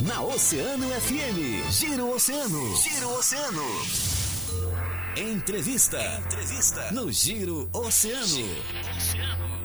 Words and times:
Na 0.00 0.22
Oceano 0.22 0.86
FM, 1.00 1.70
Giro 1.70 2.14
Oceano. 2.14 2.76
Giro 2.76 3.10
Oceano. 3.18 3.62
Entrevista. 5.16 5.98
Entrevista. 6.24 6.92
No 6.92 7.10
Giro 7.10 7.68
Oceano. 7.72 8.26
Giro 8.26 8.60
Oceano. 8.96 9.58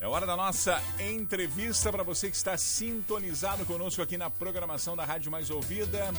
É 0.00 0.06
hora 0.06 0.26
da 0.26 0.36
nossa 0.36 0.82
entrevista 1.00 1.90
para 1.90 2.02
você 2.02 2.28
que 2.28 2.36
está 2.36 2.58
sintonizado 2.58 3.64
conosco 3.64 4.02
aqui 4.02 4.18
na 4.18 4.28
programação 4.28 4.94
da 4.94 5.04
Rádio 5.06 5.30
Mais 5.30 5.48
Ouvida. 5.48 6.12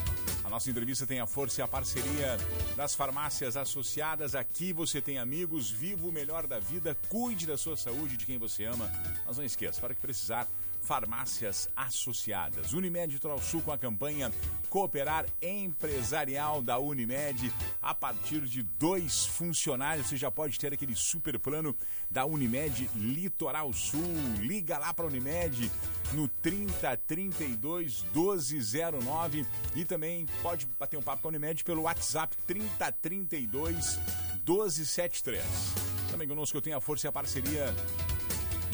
Nossa 0.53 0.69
entrevista 0.69 1.07
tem 1.07 1.19
a 1.19 1.25
força 1.25 1.61
e 1.61 1.63
a 1.63 1.67
parceria 1.67 2.37
das 2.75 2.93
farmácias 2.93 3.57
associadas. 3.57 4.35
Aqui 4.35 4.71
você 4.71 5.01
tem 5.01 5.17
amigos, 5.17 5.71
viva 5.71 6.05
o 6.05 6.11
melhor 6.11 6.45
da 6.45 6.59
vida, 6.59 6.95
cuide 7.09 7.47
da 7.47 7.57
sua 7.57 7.75
saúde, 7.75 8.17
de 8.17 8.27
quem 8.27 8.37
você 8.37 8.65
ama. 8.65 8.87
Mas 9.25 9.35
não 9.35 9.43
esqueça, 9.43 9.81
para 9.81 9.95
que 9.95 9.99
precisar, 9.99 10.47
farmácias 10.83 11.69
associadas. 11.75 12.73
Unimed 12.73 13.19
Sul 13.41 13.61
com 13.61 13.71
a 13.71 13.77
campanha 13.77 14.31
Cooperar 14.69 15.25
Empresarial 15.41 16.61
da 16.61 16.77
Unimed. 16.77 17.51
A 17.81 17.93
partir 17.93 18.41
de 18.41 18.63
dois 18.63 19.25
funcionários, 19.25 20.07
você 20.07 20.17
já 20.17 20.29
pode 20.29 20.59
ter 20.59 20.73
aquele 20.73 20.95
super 20.95 21.39
plano 21.39 21.75
da 22.09 22.25
Unimed 22.25 22.89
Litoral 22.95 23.71
Sul. 23.71 24.01
Liga 24.39 24.77
lá 24.77 24.93
para 24.93 25.05
a 25.05 25.07
Unimed 25.07 25.71
no 26.13 26.27
30 26.27 26.97
32 26.97 28.03
1209 28.13 29.45
e 29.75 29.85
também 29.85 30.25
pode 30.41 30.67
bater 30.79 30.97
um 30.97 31.01
papo 31.01 31.21
com 31.21 31.27
a 31.27 31.29
Unimed 31.29 31.63
pelo 31.63 31.83
WhatsApp 31.83 32.35
30 32.45 32.91
32 32.91 33.97
1273. 34.45 35.43
Também 36.11 36.27
conosco 36.27 36.57
eu 36.57 36.61
tenho 36.61 36.77
a 36.77 36.81
força 36.81 37.07
e 37.07 37.09
a 37.09 37.11
parceria 37.11 37.73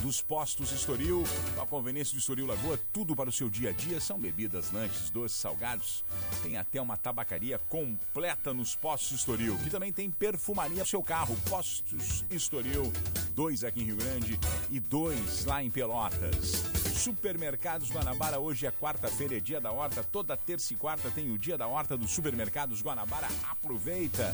dos 0.01 0.21
postos 0.21 0.71
Estoril, 0.71 1.23
a 1.61 1.65
conveniência 1.65 2.13
do 2.13 2.19
Estoril 2.19 2.45
Lagoa, 2.45 2.79
tudo 2.91 3.15
para 3.15 3.29
o 3.29 3.33
seu 3.33 3.49
dia 3.49 3.69
a 3.69 3.73
dia. 3.73 3.99
São 3.99 4.19
bebidas, 4.19 4.71
lanches, 4.71 5.09
doces, 5.09 5.37
salgados. 5.37 6.03
Tem 6.41 6.57
até 6.57 6.81
uma 6.81 6.97
tabacaria 6.97 7.57
completa 7.69 8.53
nos 8.53 8.75
postos 8.75 9.19
Estoril, 9.19 9.57
que 9.59 9.69
também 9.69 9.91
tem 9.91 10.09
perfumaria 10.09 10.83
para 10.83 10.85
seu 10.85 11.03
carro. 11.03 11.37
Postos 11.49 12.23
Estoril, 12.29 12.91
dois 13.35 13.63
aqui 13.63 13.81
em 13.81 13.85
Rio 13.85 13.97
Grande 13.97 14.39
e 14.69 14.79
dois 14.79 15.45
lá 15.45 15.63
em 15.63 15.69
Pelotas. 15.69 16.78
Supermercados 16.99 17.89
Guanabara, 17.89 18.41
hoje 18.41 18.65
é 18.65 18.71
quarta-feira, 18.71 19.37
é 19.37 19.39
dia 19.39 19.61
da 19.61 19.71
horta. 19.71 20.03
Toda 20.03 20.35
terça 20.35 20.73
e 20.73 20.75
quarta 20.75 21.09
tem 21.09 21.31
o 21.31 21.37
dia 21.37 21.57
da 21.57 21.65
horta 21.65 21.95
dos 21.95 22.11
supermercados 22.11 22.81
Guanabara. 22.81 23.27
Aproveita! 23.49 24.33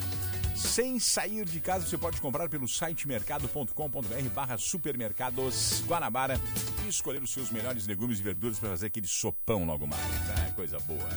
Sem 0.55 0.97
sair 0.97 1.45
de 1.45 1.59
casa, 1.59 1.86
você 1.86 1.95
pode 1.95 2.19
comprar 2.19 2.49
pelo 2.49 2.67
site 2.67 3.08
mercado.com.br 3.08 4.30
barra 4.33 4.58
supermercados 4.58 5.83
Guanabara 5.86 6.41
e 6.83 6.89
escolher 6.89 7.21
os 7.21 7.31
seus 7.31 7.52
melhores 7.52 7.86
legumes 7.86 8.19
e 8.19 8.23
verduras 8.23 8.58
para 8.58 8.69
fazer 8.69 8.88
aquele 8.88 9.08
sopão 9.08 9.63
logo 9.63 9.86
mais. 9.86 10.02
Ah, 10.31 10.52
coisa 10.55 10.80
boa. 10.80 11.08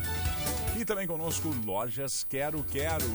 E 0.79 0.85
também 0.85 1.07
conosco 1.07 1.49
Lojas 1.65 2.27
Quero 2.29 2.63
Quero. 2.65 3.07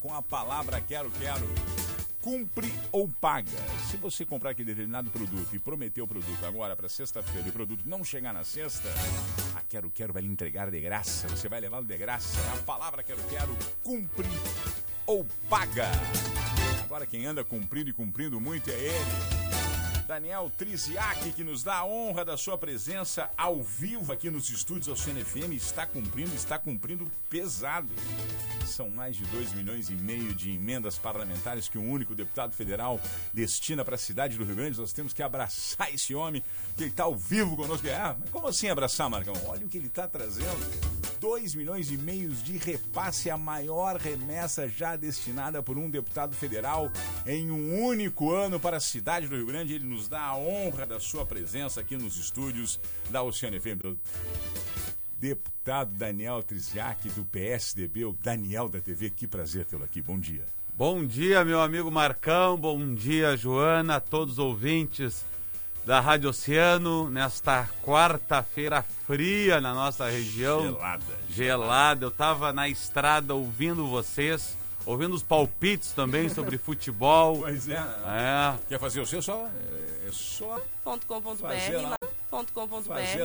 Com 0.00 0.14
a 0.14 0.22
palavra 0.22 0.80
Quero 0.80 1.10
Quero 1.10 1.67
cumpre 2.28 2.70
ou 2.92 3.08
paga. 3.08 3.56
Se 3.90 3.96
você 3.96 4.22
comprar 4.22 4.50
aquele 4.50 4.66
determinado 4.66 5.10
produto 5.10 5.56
e 5.56 5.58
prometer 5.58 6.02
o 6.02 6.06
produto 6.06 6.44
agora 6.44 6.76
para 6.76 6.86
sexta-feira 6.86 7.46
e 7.46 7.48
o 7.48 7.52
produto 7.54 7.84
não 7.86 8.04
chegar 8.04 8.34
na 8.34 8.44
sexta, 8.44 8.86
a 9.54 9.62
Quero 9.62 9.88
Quero 9.88 10.12
vai 10.12 10.20
lhe 10.20 10.28
entregar 10.28 10.70
de 10.70 10.78
graça. 10.78 11.26
Você 11.28 11.48
vai 11.48 11.58
levá-lo 11.58 11.86
de 11.86 11.96
graça. 11.96 12.38
A 12.52 12.58
palavra 12.64 13.02
Quero 13.02 13.22
Quero 13.30 13.56
cumpre 13.82 14.28
ou 15.06 15.26
paga. 15.48 15.88
Agora 16.84 17.06
quem 17.06 17.24
anda 17.24 17.42
cumprindo 17.42 17.88
e 17.88 17.94
cumprindo 17.94 18.38
muito 18.38 18.68
é 18.68 18.74
ele. 18.74 19.67
Daniel 20.08 20.50
Triziak, 20.56 21.32
que 21.32 21.44
nos 21.44 21.62
dá 21.62 21.76
a 21.76 21.84
honra 21.84 22.24
da 22.24 22.34
sua 22.34 22.56
presença 22.56 23.28
ao 23.36 23.62
vivo 23.62 24.10
aqui 24.10 24.30
nos 24.30 24.48
estúdios 24.48 24.88
ao 24.88 24.96
CNFM, 24.96 25.52
está 25.52 25.84
cumprindo, 25.84 26.34
está 26.34 26.58
cumprindo 26.58 27.06
pesado. 27.28 27.90
São 28.66 28.88
mais 28.88 29.16
de 29.16 29.24
2 29.26 29.52
milhões 29.52 29.90
e 29.90 29.92
meio 29.92 30.34
de 30.34 30.50
emendas 30.50 30.96
parlamentares 30.96 31.68
que 31.68 31.76
um 31.76 31.90
único 31.90 32.14
deputado 32.14 32.54
federal 32.54 32.98
destina 33.34 33.84
para 33.84 33.96
a 33.96 33.98
cidade 33.98 34.38
do 34.38 34.44
Rio 34.44 34.56
Grande. 34.56 34.78
Nós 34.78 34.94
temos 34.94 35.12
que 35.12 35.22
abraçar 35.22 35.92
esse 35.92 36.14
homem, 36.14 36.42
que 36.74 36.84
ele 36.84 36.90
está 36.90 37.04
ao 37.04 37.14
vivo 37.14 37.54
conosco. 37.54 37.86
Ah, 37.88 38.16
como 38.30 38.48
assim 38.48 38.70
abraçar, 38.70 39.10
Marcão? 39.10 39.34
Olha 39.46 39.66
o 39.66 39.68
que 39.68 39.76
ele 39.76 39.88
está 39.88 40.08
trazendo. 40.08 41.08
2 41.18 41.54
milhões 41.56 41.90
e 41.90 41.98
meio 41.98 42.30
de 42.30 42.56
repasse, 42.56 43.28
a 43.28 43.36
maior 43.36 43.96
remessa 43.96 44.68
já 44.68 44.94
destinada 44.94 45.62
por 45.62 45.76
um 45.76 45.90
deputado 45.90 46.34
federal 46.34 46.90
em 47.26 47.50
um 47.50 47.82
único 47.82 48.32
ano 48.32 48.60
para 48.60 48.76
a 48.76 48.80
cidade 48.80 49.26
do 49.26 49.36
Rio 49.36 49.46
Grande. 49.46 49.74
Ele 49.74 49.84
nos 49.84 49.97
dá 50.06 50.20
a 50.20 50.36
honra 50.36 50.86
da 50.86 51.00
sua 51.00 51.26
presença 51.26 51.80
aqui 51.80 51.96
nos 51.96 52.16
estúdios 52.18 52.78
da 53.10 53.22
Oceano 53.22 53.58
FM. 53.60 53.96
Deputado 55.18 55.90
Daniel 55.92 56.42
Triziak, 56.42 57.08
do 57.08 57.24
PSDB, 57.24 58.04
o 58.04 58.12
Daniel 58.12 58.68
da 58.68 58.80
TV, 58.80 59.10
que 59.10 59.26
prazer 59.26 59.64
tê-lo 59.64 59.82
aqui. 59.82 60.00
Bom 60.00 60.20
dia. 60.20 60.44
Bom 60.76 61.04
dia, 61.04 61.44
meu 61.44 61.60
amigo 61.60 61.90
Marcão. 61.90 62.56
Bom 62.56 62.94
dia, 62.94 63.36
Joana, 63.36 63.96
a 63.96 64.00
todos 64.00 64.34
os 64.34 64.38
ouvintes 64.38 65.24
da 65.84 66.00
Rádio 66.00 66.28
Oceano, 66.28 67.08
nesta 67.08 67.66
quarta-feira 67.82 68.82
fria 69.06 69.58
na 69.58 69.72
nossa 69.72 70.08
região. 70.08 70.62
Gelada. 70.62 71.18
Gelada. 71.30 72.04
Eu 72.04 72.10
estava 72.10 72.52
na 72.52 72.68
estrada 72.68 73.34
ouvindo 73.34 73.88
vocês, 73.88 74.56
ouvindo 74.88 75.14
os 75.14 75.22
palpites 75.22 75.92
também 75.92 76.28
sobre 76.28 76.56
futebol. 76.58 77.40
Pois 77.40 77.68
é. 77.68 77.74
É. 77.74 78.54
Quer 78.68 78.78
fazer 78.80 79.00
o 79.00 79.06
seu 79.06 79.20
só? 79.22 79.46
É 80.06 80.10
só 80.10 80.60
.com.br 80.84 81.42
lá- 81.82 81.90
lá, 82.32 82.44
.com.br 82.54 82.78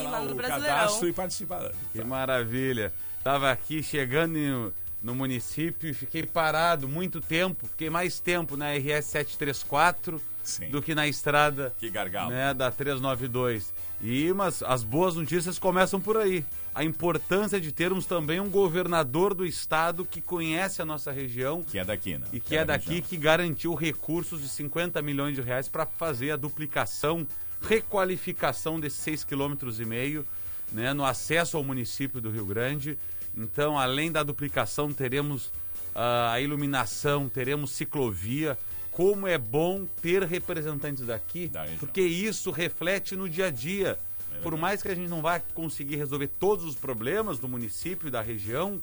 lá 0.04 0.10
lá 0.10 0.22
no 0.22 0.36
Brasileirão. 0.36 0.60
cadastro 0.78 1.08
e 1.08 1.14
participar. 1.14 1.72
Que 1.94 2.04
maravilha. 2.04 2.92
Tava 3.24 3.50
aqui 3.52 3.82
chegando 3.82 4.38
no, 4.38 4.74
no 5.02 5.16
município 5.16 5.90
e 5.90 5.94
fiquei 5.94 6.24
parado 6.26 6.88
muito 6.90 7.22
tempo. 7.22 7.66
Fiquei 7.68 7.90
mais 7.90 8.20
tempo 8.20 8.58
na 8.58 8.74
RS 8.74 9.06
734 9.06 10.22
Sim. 10.44 10.70
do 10.70 10.82
que 10.82 10.94
na 10.94 11.08
estrada 11.08 11.74
Que 11.80 11.90
gargalo. 11.90 12.30
né, 12.32 12.54
da 12.54 12.70
392. 12.72 13.74
E 14.02 14.32
mas 14.34 14.62
as 14.64 14.84
boas 14.84 15.16
notícias 15.16 15.58
começam 15.58 16.00
por 16.02 16.18
aí. 16.18 16.46
A 16.76 16.84
importância 16.84 17.62
de 17.62 17.72
termos 17.72 18.06
também 18.06 18.40
um 18.40 18.50
governador 18.50 19.34
do 19.34 19.46
estado 19.46 20.04
que 20.04 20.20
conhece 20.22 20.82
a 20.82 20.86
nossa 20.86 21.12
região 21.12 21.64
Que 21.64 21.80
é 21.80 21.86
daqui, 21.86 22.18
né? 22.18 22.28
e 22.34 22.40
que 22.40 22.56
é 22.56 22.66
da 22.66 22.74
daqui 22.74 22.88
região. 22.90 23.08
que 23.08 23.18
garantiu 23.18 23.74
recursos 23.76 24.42
de 24.42 24.50
50 24.50 25.02
milhões 25.02 25.36
de 25.36 25.42
reais 25.42 25.70
para 25.70 25.86
fazer 25.86 26.32
a 26.32 26.36
duplicação, 26.36 27.26
requalificação 27.62 28.80
desses 28.80 29.00
6,5 29.06 29.26
quilômetros 29.28 29.80
e 29.80 29.86
meio, 29.86 30.26
né, 30.72 30.94
no 30.94 31.06
acesso 31.06 31.56
ao 31.58 31.64
município 31.64 32.20
do 32.20 32.32
Rio 32.32 32.46
Grande. 32.46 32.98
Então, 33.38 33.78
além 33.78 34.12
da 34.12 34.24
duplicação, 34.24 34.92
teremos 34.92 35.52
ah, 35.94 36.32
a 36.34 36.42
iluminação, 36.42 37.30
teremos 37.30 37.72
ciclovia. 37.72 38.58
Como 38.94 39.28
é 39.28 39.38
bom 39.38 39.86
ter 40.02 40.24
representantes 40.24 41.06
daqui, 41.08 41.50
porque 41.80 42.02
isso 42.02 42.52
reflete 42.52 43.16
no 43.16 43.28
dia 43.28 43.48
a 43.48 43.50
dia. 43.52 43.98
Por 44.42 44.58
mais 44.58 44.82
que 44.82 44.88
a 44.90 44.96
gente 44.96 45.10
não 45.10 45.22
vá 45.22 45.40
conseguir 45.40 45.96
resolver 45.96 46.28
todos 46.28 46.66
os 46.66 46.76
problemas 46.76 47.40
do 47.40 47.48
município 47.48 48.08
e 48.08 48.12
da 48.12 48.22
região, 48.22 48.82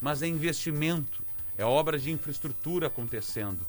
mas 0.00 0.22
é 0.22 0.26
investimento, 0.26 1.22
é 1.58 1.64
obra 1.64 1.98
de 1.98 2.10
infraestrutura 2.10 2.86
acontecendo. 2.88 3.60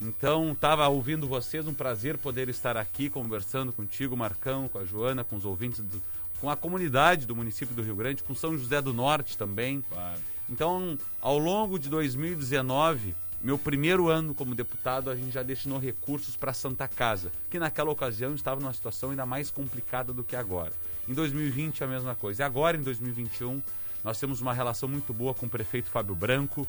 Então, 0.00 0.52
estava 0.52 0.86
ouvindo 0.88 1.26
vocês, 1.28 1.66
um 1.66 1.74
prazer 1.74 2.18
poder 2.18 2.48
estar 2.48 2.76
aqui 2.76 3.08
conversando 3.08 3.72
contigo, 3.72 4.16
Marcão, 4.16 4.68
com 4.68 4.78
a 4.78 4.84
Joana, 4.84 5.22
com 5.24 5.36
os 5.36 5.44
ouvintes, 5.44 5.80
do- 5.80 6.02
com 6.40 6.50
a 6.50 6.56
comunidade 6.56 7.24
do 7.26 7.36
município 7.36 7.74
do 7.74 7.82
Rio 7.82 7.94
Grande, 7.94 8.22
com 8.22 8.34
São 8.34 8.56
José 8.58 8.82
do 8.82 8.92
Norte 8.92 9.38
também. 9.38 9.82
Claro. 9.88 10.20
Então, 10.50 10.98
ao 11.20 11.38
longo 11.38 11.78
de 11.78 11.88
2019, 11.88 13.14
meu 13.42 13.58
primeiro 13.58 14.08
ano 14.08 14.34
como 14.34 14.54
deputado, 14.54 15.10
a 15.10 15.16
gente 15.16 15.32
já 15.32 15.42
destinou 15.42 15.78
recursos 15.78 16.36
para 16.36 16.52
a 16.52 16.54
Santa 16.54 16.86
Casa, 16.86 17.32
que 17.50 17.58
naquela 17.58 17.90
ocasião 17.90 18.34
estava 18.34 18.60
numa 18.60 18.72
situação 18.72 19.10
ainda 19.10 19.26
mais 19.26 19.50
complicada 19.50 20.12
do 20.12 20.22
que 20.22 20.36
agora. 20.36 20.72
Em 21.08 21.14
2020, 21.14 21.82
a 21.82 21.86
mesma 21.88 22.14
coisa. 22.14 22.42
E 22.42 22.44
agora, 22.44 22.76
em 22.76 22.82
2021, 22.82 23.60
nós 24.04 24.18
temos 24.20 24.40
uma 24.40 24.52
relação 24.54 24.88
muito 24.88 25.12
boa 25.12 25.34
com 25.34 25.46
o 25.46 25.50
prefeito 25.50 25.90
Fábio 25.90 26.14
Branco 26.14 26.66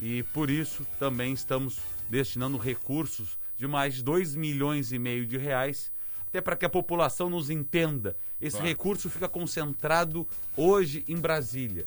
e, 0.00 0.22
por 0.32 0.48
isso, 0.48 0.86
também 0.98 1.34
estamos 1.34 1.78
destinando 2.08 2.56
recursos 2.56 3.36
de 3.58 3.66
mais 3.66 3.94
de 3.94 4.02
2 4.02 4.34
milhões 4.34 4.92
e 4.92 4.98
meio 4.98 5.26
de 5.26 5.36
reais, 5.36 5.92
até 6.26 6.40
para 6.40 6.56
que 6.56 6.64
a 6.64 6.70
população 6.70 7.28
nos 7.28 7.50
entenda. 7.50 8.16
Esse 8.40 8.56
Claro. 8.56 8.66
recurso 8.68 9.10
fica 9.10 9.28
concentrado 9.28 10.26
hoje 10.56 11.04
em 11.06 11.16
Brasília. 11.16 11.86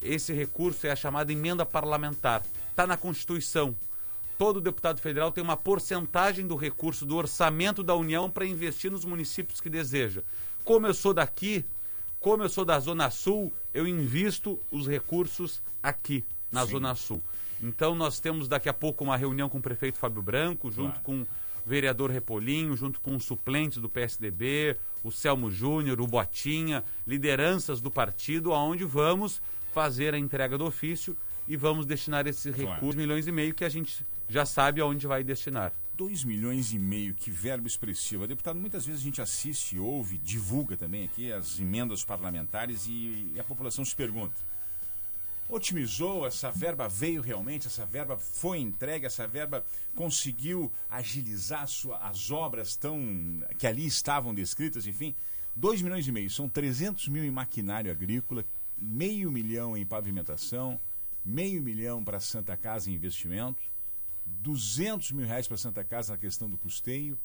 Esse 0.00 0.32
recurso 0.32 0.86
é 0.86 0.90
a 0.90 0.96
chamada 0.96 1.32
emenda 1.32 1.66
parlamentar. 1.66 2.42
Está 2.72 2.86
na 2.86 2.96
Constituição. 2.96 3.76
Todo 4.38 4.58
deputado 4.58 4.98
federal 4.98 5.30
tem 5.30 5.44
uma 5.44 5.58
porcentagem 5.58 6.46
do 6.46 6.56
recurso 6.56 7.04
do 7.04 7.16
orçamento 7.16 7.82
da 7.82 7.94
União 7.94 8.30
para 8.30 8.46
investir 8.46 8.90
nos 8.90 9.04
municípios 9.04 9.60
que 9.60 9.68
deseja. 9.68 10.22
Como 10.64 10.86
eu 10.86 10.94
sou 10.94 11.12
daqui, 11.12 11.64
como 12.18 12.42
eu 12.42 12.48
sou 12.48 12.64
da 12.64 12.80
Zona 12.80 13.10
Sul, 13.10 13.52
eu 13.74 13.86
invisto 13.86 14.58
os 14.70 14.88
recursos 14.88 15.62
aqui, 15.82 16.24
na 16.50 16.64
Sim. 16.64 16.72
Zona 16.72 16.94
Sul. 16.94 17.22
Então 17.62 17.94
nós 17.94 18.18
temos 18.20 18.48
daqui 18.48 18.70
a 18.70 18.74
pouco 18.74 19.04
uma 19.04 19.18
reunião 19.18 19.50
com 19.50 19.58
o 19.58 19.62
prefeito 19.62 19.98
Fábio 19.98 20.22
Branco, 20.22 20.70
junto 20.70 20.92
Claro. 21.00 21.04
com 21.04 21.20
o 21.22 21.26
vereador 21.66 22.10
Repolinho, 22.10 22.74
junto 22.74 23.00
com 23.02 23.14
os 23.14 23.24
suplentes 23.24 23.78
do 23.78 23.88
PSDB, 23.88 24.76
o 25.04 25.12
Selmo 25.12 25.50
Júnior, 25.50 26.00
o 26.00 26.06
Botinha, 26.06 26.82
lideranças 27.06 27.82
do 27.82 27.90
partido, 27.90 28.52
aonde 28.54 28.82
vamos 28.84 29.42
fazer 29.74 30.14
a 30.14 30.18
entrega 30.18 30.56
do 30.56 30.64
ofício 30.64 31.14
e 31.48 31.56
vamos 31.56 31.84
destinar 31.86 32.26
esses 32.26 32.54
Claro. 32.54 32.74
recursos, 32.74 32.94
milhões 32.96 33.26
e 33.26 33.32
meio, 33.32 33.54
que 33.54 33.64
a 33.64 33.68
gente 33.68 34.04
já 34.28 34.44
sabe 34.46 34.80
aonde 34.80 35.06
vai 35.06 35.22
destinar. 35.24 35.72
2 35.96 36.24
milhões 36.24 36.72
e 36.72 36.78
meio, 36.78 37.14
que 37.14 37.30
verbo 37.30 37.66
expressivo. 37.66 38.26
Deputado, 38.26 38.58
muitas 38.58 38.84
vezes 38.86 39.02
a 39.02 39.04
gente 39.04 39.20
assiste, 39.20 39.78
ouve, 39.78 40.16
divulga 40.18 40.76
também 40.76 41.04
aqui 41.04 41.30
as 41.32 41.60
emendas 41.60 42.02
parlamentares 42.04 42.86
e, 42.88 43.32
a 43.38 43.44
população 43.44 43.84
se 43.84 43.94
pergunta: 43.94 44.34
otimizou? 45.48 46.26
Essa 46.26 46.50
verba 46.50 46.88
veio 46.88 47.20
realmente? 47.20 47.66
Essa 47.66 47.84
verba 47.84 48.16
foi 48.16 48.58
entregue? 48.58 49.06
Essa 49.06 49.26
verba 49.26 49.64
conseguiu 49.94 50.72
agilizar 50.90 51.66
sua- 51.68 51.98
as 51.98 52.30
obras 52.30 52.74
tão 52.76 52.98
que 53.58 53.66
ali 53.66 53.86
estavam 53.86 54.34
descritas? 54.34 54.86
Enfim, 54.86 55.14
2 55.54 55.82
milhões 55.82 56.06
e 56.08 56.12
meio. 56.12 56.30
São 56.30 56.48
300 56.48 57.08
mil 57.08 57.24
em 57.24 57.30
maquinário 57.30 57.90
agrícola, 57.90 58.44
meio 58.78 59.30
milhão 59.30 59.76
em 59.76 59.84
pavimentação, 59.84 60.80
meio 61.24 61.62
milhão 61.62 62.04
para 62.04 62.20
Santa 62.20 62.56
Casa 62.56 62.90
em 62.90 62.94
investimentos. 62.94 63.64
200 64.24 65.12
mil 65.12 65.26
reais 65.26 65.48
para 65.48 65.56
Santa 65.56 65.84
Casa 65.84 66.12
na 66.12 66.18
questão 66.18 66.48
do 66.48 66.56
custeio 66.56 67.18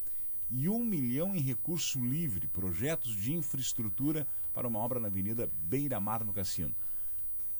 e 0.50 0.70
um 0.70 0.84
milhão 0.84 1.36
em 1.36 1.40
recurso 1.40 2.04
livre, 2.04 2.48
projetos 2.48 3.12
de 3.12 3.34
infraestrutura 3.34 4.28
para 4.54 4.68
uma 4.68 4.80
obra 4.80 5.00
na 5.00 5.08
Avenida 5.08 5.50
Beira 5.64 6.00
Mar 6.00 6.24
no 6.24 6.34
Cassino. 6.34 6.74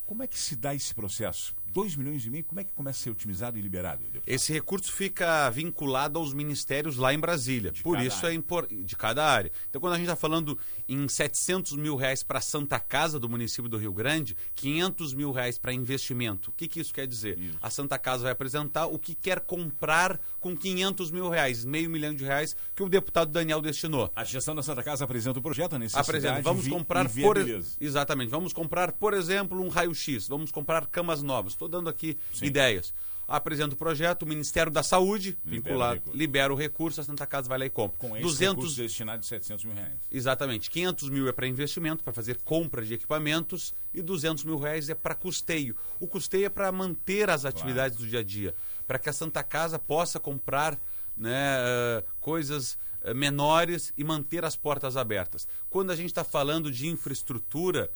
Como 0.06 0.22
é 0.22 0.26
que 0.26 0.38
se 0.38 0.56
dá 0.56 0.74
esse 0.74 0.94
processo? 0.94 1.54
2 1.72 1.96
milhões 1.96 2.24
e 2.24 2.30
meio, 2.30 2.44
como 2.44 2.60
é 2.60 2.64
que 2.64 2.72
começa 2.72 2.98
a 2.98 3.02
ser 3.04 3.10
otimizado 3.10 3.58
e 3.58 3.62
liberado? 3.62 4.02
deputado? 4.04 4.22
Esse 4.26 4.52
recurso 4.52 4.92
fica 4.92 5.48
vinculado 5.50 6.18
aos 6.18 6.32
ministérios 6.32 6.96
lá 6.96 7.12
em 7.12 7.18
Brasília. 7.18 7.70
De 7.70 7.82
Por 7.82 8.00
isso 8.00 8.24
área. 8.26 8.34
é 8.34 8.34
importante. 8.34 8.84
De 8.84 8.96
cada 8.96 9.24
área. 9.24 9.52
Então, 9.68 9.80
quando 9.80 9.94
a 9.94 9.96
gente 9.96 10.06
está 10.06 10.16
falando 10.16 10.58
em 10.88 11.08
700 11.08 11.76
mil 11.76 11.96
reais 11.96 12.22
para 12.22 12.38
a 12.38 12.42
Santa 12.42 12.78
Casa 12.80 13.18
do 13.18 13.28
município 13.28 13.68
do 13.68 13.76
Rio 13.76 13.92
Grande, 13.92 14.36
500 14.54 15.14
mil 15.14 15.30
reais 15.30 15.58
para 15.58 15.72
investimento. 15.72 16.50
O 16.50 16.52
que, 16.52 16.68
que 16.68 16.80
isso 16.80 16.92
quer 16.92 17.06
dizer? 17.06 17.38
Isso. 17.38 17.58
A 17.60 17.70
Santa 17.70 17.98
Casa 17.98 18.24
vai 18.24 18.32
apresentar 18.32 18.86
o 18.86 18.98
que 18.98 19.14
quer 19.14 19.40
comprar 19.40 20.20
com 20.40 20.56
500 20.56 21.10
mil 21.10 21.28
reais, 21.28 21.64
meio 21.64 21.90
milhão 21.90 22.14
de 22.14 22.24
reais, 22.24 22.56
que 22.74 22.82
o 22.82 22.88
deputado 22.88 23.30
Daniel 23.30 23.60
destinou. 23.60 24.10
A 24.14 24.24
gestão 24.24 24.54
da 24.54 24.62
Santa 24.62 24.82
Casa 24.82 25.04
apresenta 25.04 25.38
o 25.38 25.42
projeto, 25.42 25.76
a 25.76 25.78
necessidade 25.78 26.08
Apresenta, 26.08 26.42
vamos 26.42 26.68
comprar 26.68 27.08
por 27.08 27.36
exatamente, 27.80 28.30
vamos 28.30 28.52
comprar, 28.52 28.92
por 28.92 29.14
exemplo, 29.14 29.60
um 29.60 29.68
raio-x, 29.68 30.28
vamos 30.28 30.50
comprar 30.50 30.86
camas 30.86 31.22
novas. 31.22 31.54
Estou 31.58 31.68
dando 31.68 31.90
aqui 31.90 32.16
Sim. 32.32 32.46
ideias. 32.46 32.94
Apresenta 33.26 33.74
o 33.74 33.76
projeto, 33.76 34.22
o 34.22 34.26
Ministério 34.26 34.72
da 34.72 34.82
Saúde, 34.82 35.36
Libera 35.44 35.44
o 35.44 35.50
vinculado, 35.50 35.94
recurso. 35.96 36.18
libera 36.18 36.52
o 36.54 36.56
recurso, 36.56 37.00
a 37.02 37.04
Santa 37.04 37.26
Casa 37.26 37.46
vai 37.46 37.58
lá 37.58 37.66
e 37.66 37.70
compra. 37.70 37.98
Com 37.98 38.16
esse 38.16 38.22
200, 38.22 38.56
recurso 38.56 38.76
destinado 38.76 39.20
de 39.20 39.26
700 39.26 39.64
mil 39.66 39.74
reais. 39.74 39.92
exatamente, 40.10 40.70
500 40.70 41.10
mil 41.10 41.28
é 41.28 41.32
para 41.32 41.46
investimento, 41.46 42.02
para 42.02 42.12
fazer 42.14 42.38
compra 42.42 42.82
de 42.82 42.94
equipamentos 42.94 43.74
e 43.92 44.00
200 44.00 44.44
mil 44.44 44.56
reais 44.56 44.88
é 44.88 44.94
para 44.94 45.14
custeio. 45.14 45.76
O 46.00 46.06
custeio 46.06 46.46
é 46.46 46.48
para 46.48 46.72
manter 46.72 47.28
as 47.28 47.44
atividades 47.44 47.98
do 47.98 48.06
dia 48.06 48.20
a 48.20 48.24
dia, 48.24 48.54
para 48.86 48.98
que 48.98 49.10
a 49.10 49.12
Santa 49.12 49.42
Casa 49.42 49.78
possa 49.78 50.18
comprar 50.18 50.78
né, 51.14 51.58
eh, 51.58 52.04
coisas 52.20 52.78
eh, 53.02 53.12
menores 53.12 53.92
e 53.96 54.04
manter 54.04 54.42
as 54.44 54.56
portas 54.56 54.96
abertas. 54.96 55.46
Quando 55.68 55.90
a 55.90 55.96
gente 55.96 56.06
está 56.06 56.24
falando 56.24 56.70
de 56.72 56.88
infraestrutura 56.88 57.90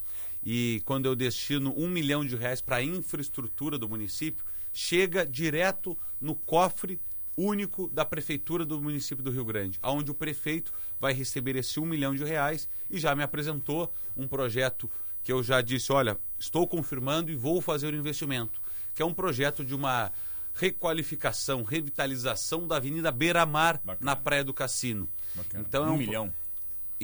e 0.44 0.82
quando 0.84 1.06
eu 1.06 1.14
destino 1.14 1.72
um 1.76 1.88
milhão 1.88 2.24
de 2.24 2.36
reais 2.36 2.60
para 2.60 2.76
a 2.76 2.82
infraestrutura 2.82 3.78
do 3.78 3.88
município, 3.88 4.44
chega 4.72 5.24
direto 5.24 5.96
no 6.20 6.34
cofre 6.34 7.00
único 7.36 7.88
da 7.88 8.04
prefeitura 8.04 8.64
do 8.64 8.80
município 8.80 9.24
do 9.24 9.30
Rio 9.30 9.44
Grande, 9.44 9.78
aonde 9.82 10.10
o 10.10 10.14
prefeito 10.14 10.72
vai 11.00 11.12
receber 11.12 11.56
esse 11.56 11.80
um 11.80 11.86
milhão 11.86 12.14
de 12.14 12.24
reais 12.24 12.68
e 12.90 12.98
já 12.98 13.14
me 13.14 13.22
apresentou 13.22 13.92
um 14.16 14.26
projeto 14.26 14.90
que 15.22 15.32
eu 15.32 15.42
já 15.42 15.60
disse, 15.60 15.92
olha, 15.92 16.18
estou 16.38 16.66
confirmando 16.66 17.30
e 17.30 17.36
vou 17.36 17.60
fazer 17.60 17.94
o 17.94 17.96
investimento, 17.96 18.60
que 18.94 19.00
é 19.00 19.04
um 19.04 19.14
projeto 19.14 19.64
de 19.64 19.74
uma 19.74 20.12
requalificação, 20.54 21.62
revitalização 21.62 22.66
da 22.66 22.76
Avenida 22.76 23.10
Beira-Mar 23.10 23.80
na 24.00 24.14
Praia 24.14 24.44
do 24.44 24.52
Cassino. 24.52 25.08
Bacana. 25.34 25.64
Então 25.66 25.86
é 25.86 25.90
um 25.90 25.94
um 25.94 25.96
milhão. 25.96 26.32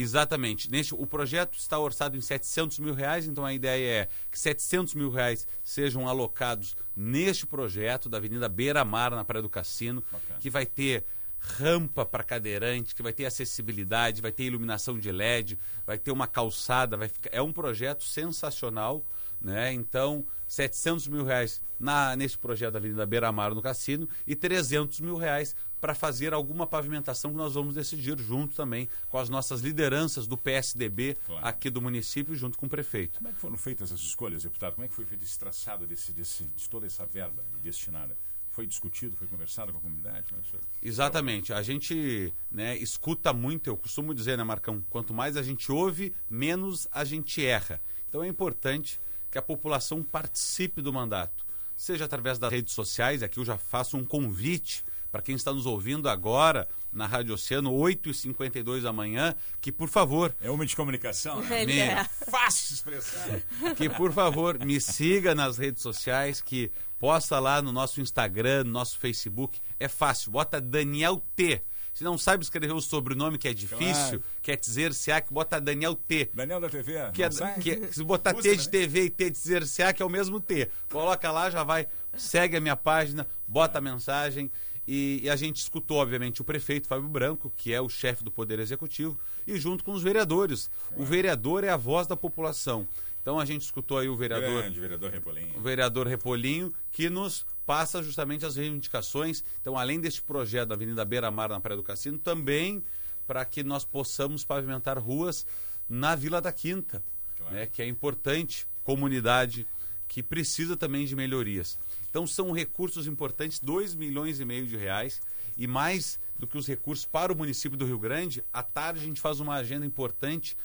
Exatamente. 0.00 0.71
Neste, 0.71 0.95
o 0.95 1.06
projeto 1.06 1.59
está 1.59 1.79
orçado 1.79 2.17
em 2.17 2.21
700 2.21 2.79
mil 2.79 2.95
reais, 2.95 3.27
então 3.27 3.45
a 3.45 3.53
ideia 3.53 4.03
é 4.03 4.09
que 4.31 4.39
700 4.39 4.95
mil 4.95 5.11
reais 5.11 5.47
sejam 5.65 6.09
alocados 6.09 6.77
neste 6.97 7.47
projeto 7.47 8.09
da 8.09 8.19
Avenida 8.19 8.49
Beira 8.49 8.85
Mar, 8.85 9.11
na 9.11 9.25
Praia 9.25 9.43
do 9.43 9.50
Cassino, 9.50 10.05
Bacana. 10.12 10.41
que 10.41 10.50
vai 10.50 10.65
ter 10.65 11.05
rampa 11.39 12.06
para 12.06 12.23
cadeirante, 12.23 12.95
que 12.95 13.03
vai 13.03 13.12
ter 13.12 13.25
acessibilidade, 13.25 14.23
vai 14.23 14.33
ter 14.33 14.45
iluminação 14.45 14.99
de 14.99 15.11
LED, 15.11 15.59
vai 15.87 15.99
ter 15.99 16.12
uma 16.12 16.27
calçada, 16.27 16.97
vai 16.97 17.09
ficar... 17.09 17.31
é 17.33 17.43
um 17.43 17.53
projeto 17.53 18.05
sensacional, 18.05 19.05
né? 19.41 19.73
Então, 19.73 20.25
700 20.47 21.09
mil 21.09 21.25
reais 21.25 21.61
na, 21.79 22.17
nesse 22.17 22.37
projeto 22.37 22.73
da 22.73 22.79
Avenida 22.79 23.06
Beira 23.06 23.31
Mar, 23.31 23.55
no 23.55 23.62
Cassino, 23.62 24.09
e 24.27 24.35
300 24.35 25.01
mil 25.01 25.17
reais 25.17 25.55
para 25.81 25.95
fazer 25.95 26.33
alguma 26.33 26.67
pavimentação 26.67 27.31
que 27.31 27.37
nós 27.37 27.55
vamos 27.55 27.75
decidir 27.75 28.19
junto 28.19 28.55
também 28.55 28.89
com 29.09 29.19
as 29.19 29.29
nossas 29.29 29.61
lideranças 29.61 30.27
do 30.27 30.37
PSDB 30.37 31.17
Claro. 31.27 31.47
aqui 31.47 31.71
do 31.71 31.81
município, 31.81 32.35
junto 32.35 32.59
com 32.59 32.67
o 32.67 32.69
prefeito. 32.69 33.19
Como 33.19 33.29
é 33.29 33.33
que 33.33 33.39
foram 33.39 33.57
feitas 33.57 33.91
essas 33.91 34.05
escolhas, 34.05 34.43
deputado? 34.43 34.75
Como 34.75 34.85
é 34.85 34.89
que 34.89 34.95
foi 34.95 35.05
feito 35.05 35.25
esse 35.25 35.39
traçado 35.39 35.87
desse, 35.87 36.13
desse, 36.13 36.45
de 36.45 36.69
toda 36.69 36.87
essa 36.87 37.07
verba 37.07 37.45
destinada? 37.63 38.17
Foi 38.51 38.67
discutido, 38.67 39.17
foi 39.17 39.29
conversado 39.29 39.71
com 39.73 39.79
a 39.79 39.81
comunidade? 39.81 40.27
É? 40.35 40.59
Exatamente. 40.83 41.53
A 41.53 41.63
gente 41.63 42.33
né, 42.51 42.77
escuta 42.77 43.33
muito, 43.33 43.69
eu 43.71 43.77
costumo 43.77 44.13
dizer, 44.13 44.37
né, 44.37 44.43
Marcão? 44.43 44.85
Quanto 44.91 45.15
mais 45.15 45.37
a 45.37 45.43
gente 45.43 45.71
ouve, 45.71 46.13
menos 46.29 46.89
a 46.91 47.05
gente 47.05 47.45
erra. 47.45 47.81
Então 48.09 48.25
é 48.25 48.27
importante 48.27 49.01
que 49.31 49.39
a 49.39 49.43
população 49.43 50.03
participe 50.03 50.83
do 50.83 50.93
mandato, 50.93 51.47
seja 51.77 52.07
através 52.07 52.39
das 52.39 52.51
redes 52.51 52.73
sociais, 52.75 53.23
aqui 53.23 53.39
eu 53.39 53.45
já 53.45 53.57
faço 53.59 53.97
um 53.97 54.05
convite 54.05 54.83
para 55.10 55.22
quem 55.22 55.34
está 55.34 55.52
nos 55.52 55.66
ouvindo 55.66 56.08
agora 56.08 56.69
na 56.93 57.06
Rádio 57.06 57.34
Oceano, 57.34 57.70
8h52 57.72 58.82
da 58.82 58.93
manhã, 58.93 59.34
que 59.60 59.70
por 59.70 59.88
favor, 59.88 60.34
É 60.40 60.50
uma 60.50 60.64
de 60.64 60.75
comunicação, 60.75 61.40
né? 61.43 61.62
Ele 61.62 61.75
Me- 61.75 61.81
é. 61.81 62.05
Fácil 62.31 62.69
de 62.69 62.75
expressar. 62.75 63.40
que 63.76 63.88
por 63.90 64.12
favor 64.12 64.58
me 64.64 64.81
siga 64.81 65.34
nas 65.34 65.58
redes 65.58 65.82
sociais, 65.82 66.40
que 66.40 66.70
posta 66.99 67.38
lá 67.38 67.60
no 67.60 67.72
nosso 67.72 68.00
Instagram, 68.00 68.64
no 68.64 68.70
nosso 68.72 68.99
Facebook. 68.99 69.60
É 69.78 69.87
fácil, 69.88 70.31
bota 70.31 70.60
Daniel 70.60 71.22
T. 71.36 71.62
Se 71.94 72.05
não 72.05 72.17
sabe 72.17 72.44
escrever 72.44 72.72
o 72.72 72.81
sobrenome, 72.81 73.38
que 73.38 73.48
é 73.48 73.53
difícil, 73.55 74.20
Claro. 74.20 74.22
quer 74.41 74.56
dizer 74.56 74.94
CA, 74.94 75.20
que 75.20 75.32
bota 75.32 75.60
Daniel 75.60 75.96
T. 75.96 76.31
Daniel 76.32 76.60
da 76.60 76.69
TV, 76.69 76.94
Que, 77.12 77.24
é, 77.24 77.29
que 77.60 77.70
é- 77.72 77.93
se 77.93 78.05
botar 78.05 78.32
Custa, 78.34 78.48
T 78.48 78.56
de 78.56 78.65
né? 78.67 78.70
TV 78.70 79.05
e 79.06 79.10
T 79.10 79.24
de 79.24 79.31
dizer 79.32 79.67
CA, 79.67 79.93
que 79.93 80.00
é 80.00 80.06
o 80.06 80.08
mesmo 80.08 80.38
T. 80.41 80.70
Coloca 80.91 81.31
lá, 81.32 81.50
já 81.50 81.65
vai, 81.65 81.88
segue 82.17 82.56
a 82.56 82.60
minha 82.60 82.77
página, 82.77 83.27
bota 83.48 83.79
a 83.79 83.81
mensagem. 83.81 84.48
E, 84.91 85.21
e 85.23 85.29
a 85.29 85.37
gente 85.37 85.57
escutou, 85.57 85.99
obviamente, 85.99 86.41
o 86.41 86.45
prefeito 86.45 86.89
Fábio 86.89 87.11
Branco, 87.11 87.53
que 87.55 87.75
é 87.75 87.81
o 87.81 87.91
chefe 87.91 88.25
do 88.25 88.31
Poder 88.33 88.59
Executivo, 88.59 89.21
e 89.47 89.59
junto 89.59 89.85
com 89.85 89.93
os 89.93 90.03
vereadores. 90.03 90.71
O 90.97 91.05
vereador 91.05 91.63
é 91.63 91.69
a 91.69 91.77
voz 91.77 92.07
da 92.07 92.17
população. 92.17 92.89
Então 93.21 93.39
a 93.39 93.45
gente 93.45 93.61
escutou 93.61 93.99
aí 93.99 94.09
o 94.09 94.17
vereador 94.17 94.63
Grande, 94.63 94.81
vereador 94.81 95.11
Repolinho. 95.11 95.55
o 95.55 95.61
vereador 95.61 96.07
Repolinho, 96.07 96.73
que 96.91 97.11
nos 97.11 97.45
passa 97.67 98.03
justamente 98.03 98.47
as 98.47 98.57
reivindicações. 98.57 99.45
Então, 99.61 99.77
além 99.77 100.01
deste 100.01 100.23
projeto 100.23 100.71
da 100.71 100.75
Avenida 100.75 101.05
Beira 101.05 101.31
Mar 101.31 101.51
na 101.51 101.61
Praia 101.61 101.77
do 101.77 101.83
Cassino, 101.83 102.17
também 102.17 102.83
para 103.27 103.45
que 103.45 103.63
nós 103.63 103.85
possamos 103.85 104.43
pavimentar 104.43 104.99
ruas 104.99 105.45
na 105.87 106.15
Vila 106.17 106.41
da 106.41 106.51
Quinta, 106.51 107.05
Claro. 107.37 107.55
né, 107.55 107.67
que 107.67 107.83
é 107.83 107.87
importante, 107.87 108.67
comunidade 108.83 109.67
que 110.09 110.23
precisa 110.23 110.75
também 110.75 111.05
de 111.05 111.15
melhorias. 111.15 111.79
Então, 112.10 112.27
são 112.27 112.53
recursos 112.53 113.06
importantes, 113.06 113.58
2 113.58 113.94
milhões 113.94 114.41
e 114.41 114.44
meio 114.44 114.67
de 114.67 114.77
reais, 114.77 115.20
e 115.56 115.67
mais 115.67 116.19
do 116.38 116.46
que 116.46 116.56
os 116.56 116.67
recursos 116.67 117.05
para 117.05 117.32
o 117.32 117.36
município 117.36 117.77
do 117.77 117.84
Rio 117.84 117.98
Grande, 117.98 118.44
à 118.53 118.62
tarde 118.62 119.00
a 119.00 119.05
gente 119.05 119.20
faz 119.20 119.41
uma 119.41 119.55
agenda 119.55 119.84
importante 119.84 120.56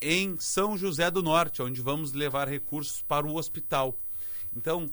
em 0.00 0.38
São 0.38 0.76
José 0.76 1.10
do 1.10 1.22
Norte, 1.22 1.62
onde 1.62 1.80
vamos 1.80 2.12
levar 2.12 2.46
recursos 2.48 3.02
para 3.02 3.26
o 3.26 3.36
hospital. 3.36 3.96
Então, 4.54 4.86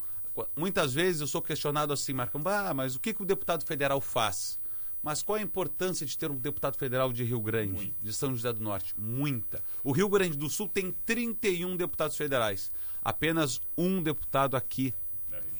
muitas 0.56 0.94
vezes 0.94 1.22
eu 1.22 1.27
sou 1.27 1.42
questionado 1.42 1.94
assim, 1.94 2.13
Marcão, 2.13 2.42
ah, 2.46 2.74
mas 2.74 2.96
o 2.96 3.00
que, 3.00 3.13
que 3.13 3.22
o 3.22 3.25
deputado 3.25 3.65
federal 3.65 4.01
faz? 4.01 4.60
Mas 5.06 5.22
qual 5.22 5.38
a 5.38 5.42
importância 5.42 6.04
de 6.04 6.18
ter 6.18 6.32
um 6.32 6.36
deputado 6.36 6.77
federal 6.77 7.13
de 7.13 7.24
Rio 7.24 7.39
Grande, 7.39 7.96
de 8.01 8.12
São 8.12 8.34
José 8.34 8.51
do 8.51 8.63
Norte? 8.63 8.96
Muita. 8.98 9.63
O 9.84 9.92
Rio 9.92 10.10
Grande 10.10 10.36
do 10.36 10.50
Sul 10.50 10.68
tem 10.68 10.92
31 11.06 11.75
deputados 11.75 12.18
federais. 12.18 12.72
Apenas 13.04 13.62
um 13.77 14.01
deputado 14.01 14.58
aqui. 14.58 14.96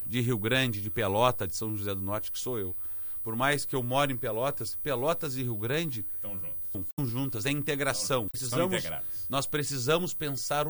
De 0.06 0.22
Rio 0.22 0.38
Grande, 0.38 0.82
de 0.82 0.90
Pelota, 0.90 1.48
de 1.48 1.56
São 1.56 1.76
José 1.76 1.94
do 1.94 2.02
Norte, 2.02 2.32
que 2.32 2.40
sou 2.40 2.60
eu. 2.60 2.76
Por 3.24 3.36
mais 3.36 3.66
que 3.66 3.76
eu 3.76 3.82
moro 3.82 4.12
em 4.12 4.18
Pelotas, 4.18 4.78
Pelotas 4.84 5.36
e 5.36 5.44
Rio 5.44 5.58
Grande 5.58 6.06
Estão 6.16 6.34
juntos. 6.34 6.88
estão 6.88 7.06
juntas, 7.06 7.46
é 7.46 7.52
integração. 7.52 8.28
Precisamos, 8.30 8.84
nós 9.28 9.48
precisamos 9.48 10.14
pensar 10.14 10.68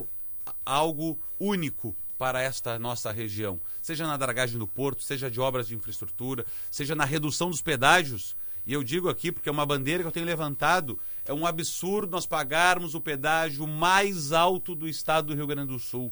algo 0.65 1.19
único 1.39 1.95
para 2.17 2.41
esta 2.41 2.79
nossa 2.79 3.11
região, 3.11 3.59
seja 3.81 4.07
na 4.07 4.15
dragagem 4.15 4.57
do 4.57 4.65
porto, 4.65 5.03
seja 5.03 5.29
de 5.29 5.39
obras 5.39 5.67
de 5.67 5.75
infraestrutura, 5.75 6.45
seja 6.71 6.95
na 6.95 7.03
redução 7.03 7.49
dos 7.49 7.61
pedágios. 7.61 8.35
E 8.65 8.73
eu 8.73 8.83
digo 8.83 9.09
aqui 9.09 9.31
porque 9.31 9.49
é 9.49 9.51
uma 9.51 9.65
bandeira 9.65 10.01
que 10.01 10.07
eu 10.07 10.11
tenho 10.11 10.25
levantado, 10.25 10.97
é 11.25 11.33
um 11.33 11.45
absurdo 11.45 12.11
nós 12.11 12.25
pagarmos 12.25 12.95
o 12.95 13.01
pedágio 13.01 13.67
mais 13.67 14.31
alto 14.31 14.73
do 14.73 14.87
estado 14.87 15.27
do 15.27 15.35
Rio 15.35 15.45
Grande 15.45 15.73
do 15.73 15.79
Sul. 15.79 16.11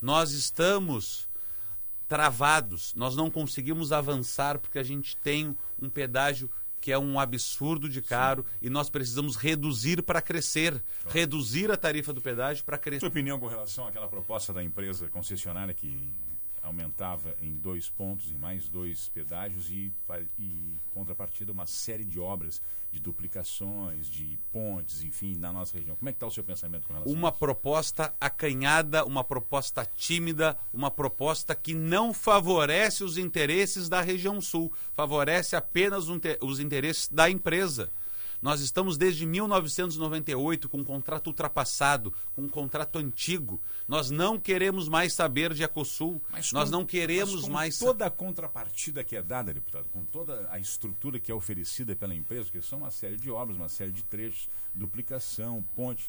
Nós 0.00 0.32
estamos 0.32 1.25
travados, 2.08 2.94
nós 2.94 3.16
não 3.16 3.30
conseguimos 3.30 3.92
avançar 3.92 4.58
porque 4.58 4.78
a 4.78 4.82
gente 4.82 5.16
tem 5.16 5.56
um 5.80 5.88
pedágio 5.88 6.50
que 6.80 6.92
é 6.92 6.98
um 6.98 7.18
absurdo 7.18 7.88
de 7.88 8.00
caro 8.00 8.44
Sim. 8.44 8.66
e 8.66 8.70
nós 8.70 8.88
precisamos 8.88 9.34
reduzir 9.34 10.02
para 10.02 10.22
crescer, 10.22 10.70
claro. 11.02 11.18
reduzir 11.18 11.70
a 11.70 11.76
tarifa 11.76 12.12
do 12.12 12.20
pedágio 12.20 12.64
para 12.64 12.78
crescer. 12.78 13.00
Sua 13.00 13.08
opinião 13.08 13.40
com 13.40 13.48
relação 13.48 13.88
àquela 13.88 14.06
proposta 14.06 14.52
da 14.52 14.62
empresa 14.62 15.08
concessionária 15.08 15.74
que 15.74 15.98
aumentava 16.66 17.34
em 17.40 17.54
dois 17.56 17.88
pontos, 17.88 18.30
em 18.30 18.36
mais 18.36 18.68
dois 18.68 19.08
pedágios 19.08 19.70
e, 19.70 19.92
e 20.38 20.76
contrapartida 20.92 21.52
uma 21.52 21.66
série 21.66 22.04
de 22.04 22.18
obras 22.18 22.60
de 22.92 23.00
duplicações, 23.00 24.08
de 24.08 24.38
pontes, 24.52 25.02
enfim, 25.02 25.36
na 25.36 25.52
nossa 25.52 25.76
região. 25.76 25.96
Como 25.96 26.08
é 26.08 26.12
que 26.12 26.16
está 26.16 26.26
o 26.26 26.30
seu 26.30 26.42
pensamento 26.42 26.86
com 26.86 26.94
relação 26.94 27.12
Uma 27.12 27.28
a 27.28 27.30
isso? 27.30 27.38
proposta 27.38 28.14
acanhada, 28.20 29.04
uma 29.04 29.22
proposta 29.22 29.84
tímida, 29.84 30.58
uma 30.72 30.90
proposta 30.90 31.54
que 31.54 31.74
não 31.74 32.12
favorece 32.12 33.04
os 33.04 33.18
interesses 33.18 33.88
da 33.88 34.00
região 34.00 34.40
sul, 34.40 34.72
favorece 34.92 35.54
apenas 35.54 36.08
os 36.40 36.58
interesses 36.58 37.08
da 37.08 37.28
empresa. 37.30 37.90
Nós 38.46 38.60
estamos 38.60 38.96
desde 38.96 39.26
1998 39.26 40.68
com 40.68 40.78
um 40.78 40.84
contrato 40.84 41.26
ultrapassado, 41.26 42.14
com 42.32 42.42
um 42.42 42.48
contrato 42.48 42.96
antigo. 42.96 43.60
Nós 43.88 44.08
não 44.08 44.38
queremos 44.38 44.88
mais 44.88 45.14
saber 45.14 45.52
de 45.52 45.64
Ecosul. 45.64 46.22
Mas 46.30 46.52
Nós 46.52 46.70
com, 46.70 46.76
não 46.76 46.86
queremos 46.86 47.40
com 47.40 47.50
mais. 47.50 47.76
Toda 47.76 48.06
a 48.06 48.10
contrapartida 48.10 49.02
que 49.02 49.16
é 49.16 49.20
dada, 49.20 49.52
deputado, 49.52 49.86
com 49.92 50.04
toda 50.04 50.46
a 50.48 50.60
estrutura 50.60 51.18
que 51.18 51.32
é 51.32 51.34
oferecida 51.34 51.96
pela 51.96 52.14
empresa, 52.14 52.48
que 52.48 52.62
são 52.62 52.78
uma 52.78 52.92
série 52.92 53.16
de 53.16 53.28
obras, 53.32 53.56
uma 53.56 53.68
série 53.68 53.90
de 53.90 54.04
trechos, 54.04 54.48
duplicação, 54.72 55.64
ponte. 55.74 56.08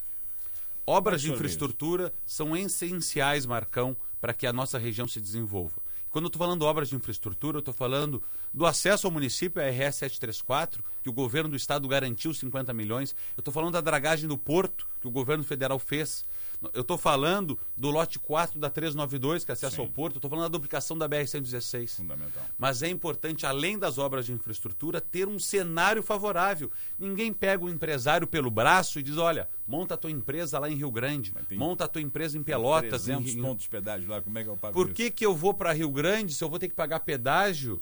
Obras 0.85 1.23
de 1.23 1.31
infraestrutura 1.31 2.13
são 2.23 2.55
essenciais, 2.55 3.47
Marcão, 3.47 3.97
para 4.21 4.31
que 4.31 4.45
a 4.45 4.53
nossa 4.53 4.77
região 4.77 5.07
se 5.07 5.19
desenvolva. 5.19 5.81
Quando 6.09 6.25
eu 6.25 6.27
estou 6.27 6.39
falando 6.39 6.63
obras 6.63 6.89
de 6.89 6.95
infraestrutura, 6.95 7.57
eu 7.57 7.59
estou 7.59 7.73
falando 7.73 8.23
do 8.53 8.65
acesso 8.65 9.07
ao 9.07 9.11
município, 9.11 9.61
a 9.61 9.65
RS 9.65 9.95
734, 9.97 10.83
que 11.03 11.09
o 11.09 11.13
governo 11.13 11.49
do 11.49 11.55
estado 11.55 11.87
garantiu 11.87 12.33
50 12.33 12.73
milhões. 12.73 13.15
Eu 13.35 13.41
estou 13.41 13.53
falando 13.53 13.73
da 13.73 13.81
dragagem 13.81 14.27
do 14.27 14.37
porto, 14.37 14.87
que 15.01 15.07
o 15.07 15.11
governo 15.11 15.43
federal 15.43 15.77
fez. 15.79 16.25
Eu 16.73 16.81
estou 16.81 16.97
falando 16.97 17.59
do 17.75 17.89
lote 17.89 18.17
4 18.17 18.59
da 18.59 18.69
392, 18.69 19.45
que 19.45 19.51
é 19.51 19.53
acesso 19.53 19.75
Sim. 19.75 19.81
ao 19.81 19.87
porto. 19.87 20.15
Estou 20.15 20.29
falando 20.29 20.45
da 20.45 20.49
duplicação 20.49 20.97
da 20.97 21.07
BR-116. 21.07 21.97
Fundamental. 21.97 22.43
Mas 22.57 22.81
é 22.81 22.89
importante, 22.89 23.45
além 23.45 23.77
das 23.77 23.97
obras 23.97 24.25
de 24.25 24.33
infraestrutura, 24.33 24.99
ter 24.99 25.27
um 25.27 25.37
cenário 25.37 26.01
favorável. 26.01 26.71
Ninguém 26.97 27.31
pega 27.31 27.63
o 27.63 27.69
empresário 27.69 28.25
pelo 28.25 28.49
braço 28.49 28.99
e 28.99 29.03
diz: 29.03 29.17
olha, 29.17 29.47
monta 29.67 29.93
a 29.93 29.97
tua 29.97 30.11
empresa 30.11 30.57
lá 30.57 30.69
em 30.69 30.75
Rio 30.75 30.91
Grande, 30.91 31.33
monta 31.51 31.85
a 31.85 31.87
tua 31.87 32.01
empresa 32.01 32.37
em 32.37 32.43
Pelotas. 32.43 33.03
300 33.03 33.35
em... 33.35 33.41
pontos 33.41 33.63
de 33.63 33.69
pedágio 33.69 34.09
lá, 34.09 34.21
como 34.21 34.37
é 34.39 34.43
que 34.43 34.49
eu 34.49 34.57
pago 34.57 34.73
Por 34.73 34.93
que, 34.93 35.11
que 35.11 35.25
eu 35.25 35.35
vou 35.35 35.53
para 35.53 35.73
Rio 35.73 35.91
Grande 35.91 36.33
se 36.33 36.43
eu 36.43 36.49
vou 36.49 36.57
ter 36.57 36.67
que 36.67 36.75
pagar 36.75 37.01
pedágio 37.01 37.81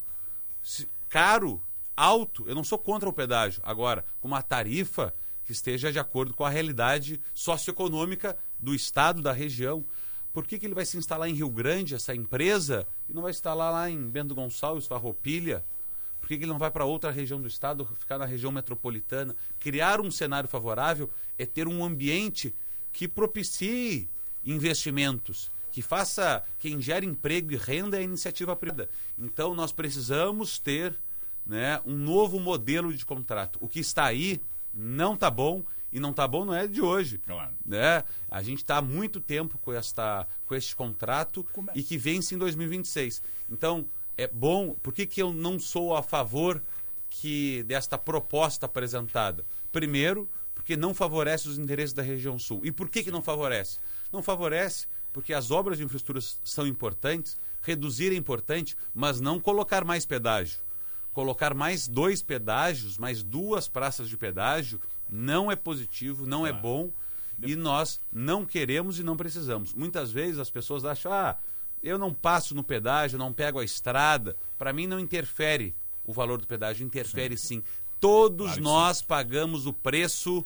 caro, 1.08 1.62
alto? 1.96 2.44
Eu 2.48 2.56
não 2.56 2.64
sou 2.64 2.78
contra 2.78 3.08
o 3.08 3.14
pedágio. 3.14 3.62
Agora, 3.64 4.04
com 4.20 4.28
uma 4.28 4.42
tarifa 4.42 5.14
que 5.46 5.52
esteja 5.52 5.92
de 5.92 6.00
acordo 6.00 6.34
com 6.34 6.44
a 6.44 6.50
realidade 6.50 7.22
socioeconômica 7.34 8.36
do 8.66 8.74
estado, 8.76 9.22
da 9.22 9.32
região. 9.32 9.86
Por 10.34 10.46
que, 10.46 10.60
que 10.60 10.66
ele 10.66 10.74
vai 10.74 10.86
se 10.86 10.98
instalar 10.98 11.30
em 11.30 11.34
Rio 11.34 11.50
Grande, 11.50 11.96
essa 11.96 12.14
empresa, 12.14 12.86
e 13.08 13.14
não 13.14 13.22
vai 13.22 13.32
instalar 13.32 13.72
lá 13.72 13.90
em 13.90 14.10
Bento 14.10 14.36
Gonçalves, 14.36 14.88
Farroupilha? 14.88 15.64
Por 16.20 16.28
que, 16.28 16.38
que 16.38 16.44
ele 16.44 16.52
não 16.52 16.60
vai 16.60 16.72
para 16.72 16.84
outra 16.84 17.12
região 17.12 17.40
do 17.40 17.48
estado, 17.48 17.88
ficar 17.98 18.18
na 18.18 18.26
região 18.26 18.52
metropolitana? 18.52 19.36
Criar 19.60 20.02
um 20.02 20.10
cenário 20.10 20.50
favorável 20.50 21.10
é 21.38 21.46
ter 21.46 21.68
um 21.68 21.86
ambiente 21.86 22.54
que 22.92 23.08
propicie 23.08 24.10
investimentos, 24.44 25.52
que 25.72 25.82
faça, 25.82 26.44
quem 26.58 26.82
gera 26.82 27.06
emprego 27.06 27.52
e 27.52 27.56
renda 27.56 27.98
é 27.98 28.00
a 28.00 28.04
iniciativa 28.04 28.56
privada. 28.56 28.90
Então 29.18 29.54
nós 29.54 29.72
precisamos 29.72 30.58
ter 30.58 30.98
né, 31.46 31.80
um 31.86 31.96
novo 31.96 32.40
modelo 32.40 32.92
de 32.92 33.06
contrato. 33.06 33.60
O 33.62 33.68
que 33.68 33.80
está 33.80 34.06
aí 34.06 34.42
não 34.74 35.14
está 35.14 35.30
bom 35.30 35.64
e 35.96 36.00
não 36.00 36.10
está 36.10 36.28
bom 36.28 36.44
não 36.44 36.54
é 36.54 36.68
de 36.68 36.82
hoje. 36.82 37.20
Claro. 37.26 37.54
Né? 37.66 38.04
A 38.30 38.44
gente 38.44 38.58
está 38.58 38.78
há 38.78 38.82
muito 38.82 39.22
tempo 39.22 39.58
com, 39.60 39.72
esta, 39.72 40.28
com 40.46 40.54
este 40.54 40.76
contrato 40.76 41.46
é? 41.70 41.72
e 41.74 41.82
que 41.82 41.98
vence 41.98 42.36
em 42.36 42.38
2026. 42.38 43.24
Então, 43.50 43.86
é 44.18 44.28
bom. 44.28 44.76
Por 44.84 44.92
que, 44.92 45.06
que 45.06 45.22
eu 45.22 45.32
não 45.32 45.58
sou 45.58 45.96
a 45.96 46.04
favor 46.04 46.62
que 47.10 47.64
desta 47.64 47.98
proposta 47.98 48.66
apresentada? 48.66 49.46
Primeiro, 49.72 50.30
porque 50.54 50.76
não 50.76 50.94
favorece 50.94 51.48
os 51.48 51.58
interesses 51.58 51.94
da 51.94 52.04
região 52.04 52.38
sul. 52.38 52.60
E 52.66 52.74
por 52.74 52.90
que, 52.90 53.02
que 53.02 53.12
não 53.12 53.22
favorece? 53.22 53.80
Não 54.12 54.22
favorece 54.22 54.88
porque 55.14 55.34
as 55.34 55.50
obras 55.50 55.78
de 55.78 55.86
infraestrutura 55.86 56.20
são 56.44 56.68
importantes, 56.68 57.38
reduzir 57.62 58.12
é 58.12 58.16
importante, 58.16 58.76
mas 58.94 59.22
não 59.22 59.40
colocar 59.40 59.86
mais 59.86 60.06
pedágio. 60.06 60.60
Colocar 61.14 61.54
mais 61.54 61.88
dois 61.88 62.22
pedágios, 62.22 62.98
mais 62.98 63.24
duas 63.24 63.70
praças 63.70 64.10
de 64.10 64.18
pedágio, 64.18 64.82
não 65.10 65.52
é 65.52 65.56
positivo, 65.56 66.26
não 66.26 66.46
é 66.46 66.52
bom 66.52 66.92
e 67.42 67.56
nós 67.56 68.02
não 68.12 68.46
queremos 68.46 69.00
e 69.00 69.04
não 69.04 69.18
precisamos. 69.18 69.74
Muitas 69.74 70.12
vezes 70.12 70.40
as 70.40 70.50
pessoas 70.50 70.86
acham, 70.86 71.12
ah, 71.12 71.38
eu 71.84 71.98
não 71.98 72.14
passo 72.14 72.56
no 72.56 72.64
pedágio, 72.64 73.20
não 73.20 73.34
pego 73.34 73.60
a 73.60 73.64
estrada. 73.64 74.36
Para 74.58 74.74
mim 74.74 74.88
não 74.88 75.00
interfere 75.00 75.76
o 76.06 76.14
valor 76.14 76.40
do 76.40 76.48
pedágio, 76.48 76.86
interfere 76.86 77.38
sim. 77.38 77.58
sim. 77.58 77.64
Todos 78.00 78.48
claro 78.48 78.64
nós 78.64 78.98
sim. 78.98 79.06
pagamos 79.06 79.66
o 79.66 79.74
preço 79.74 80.46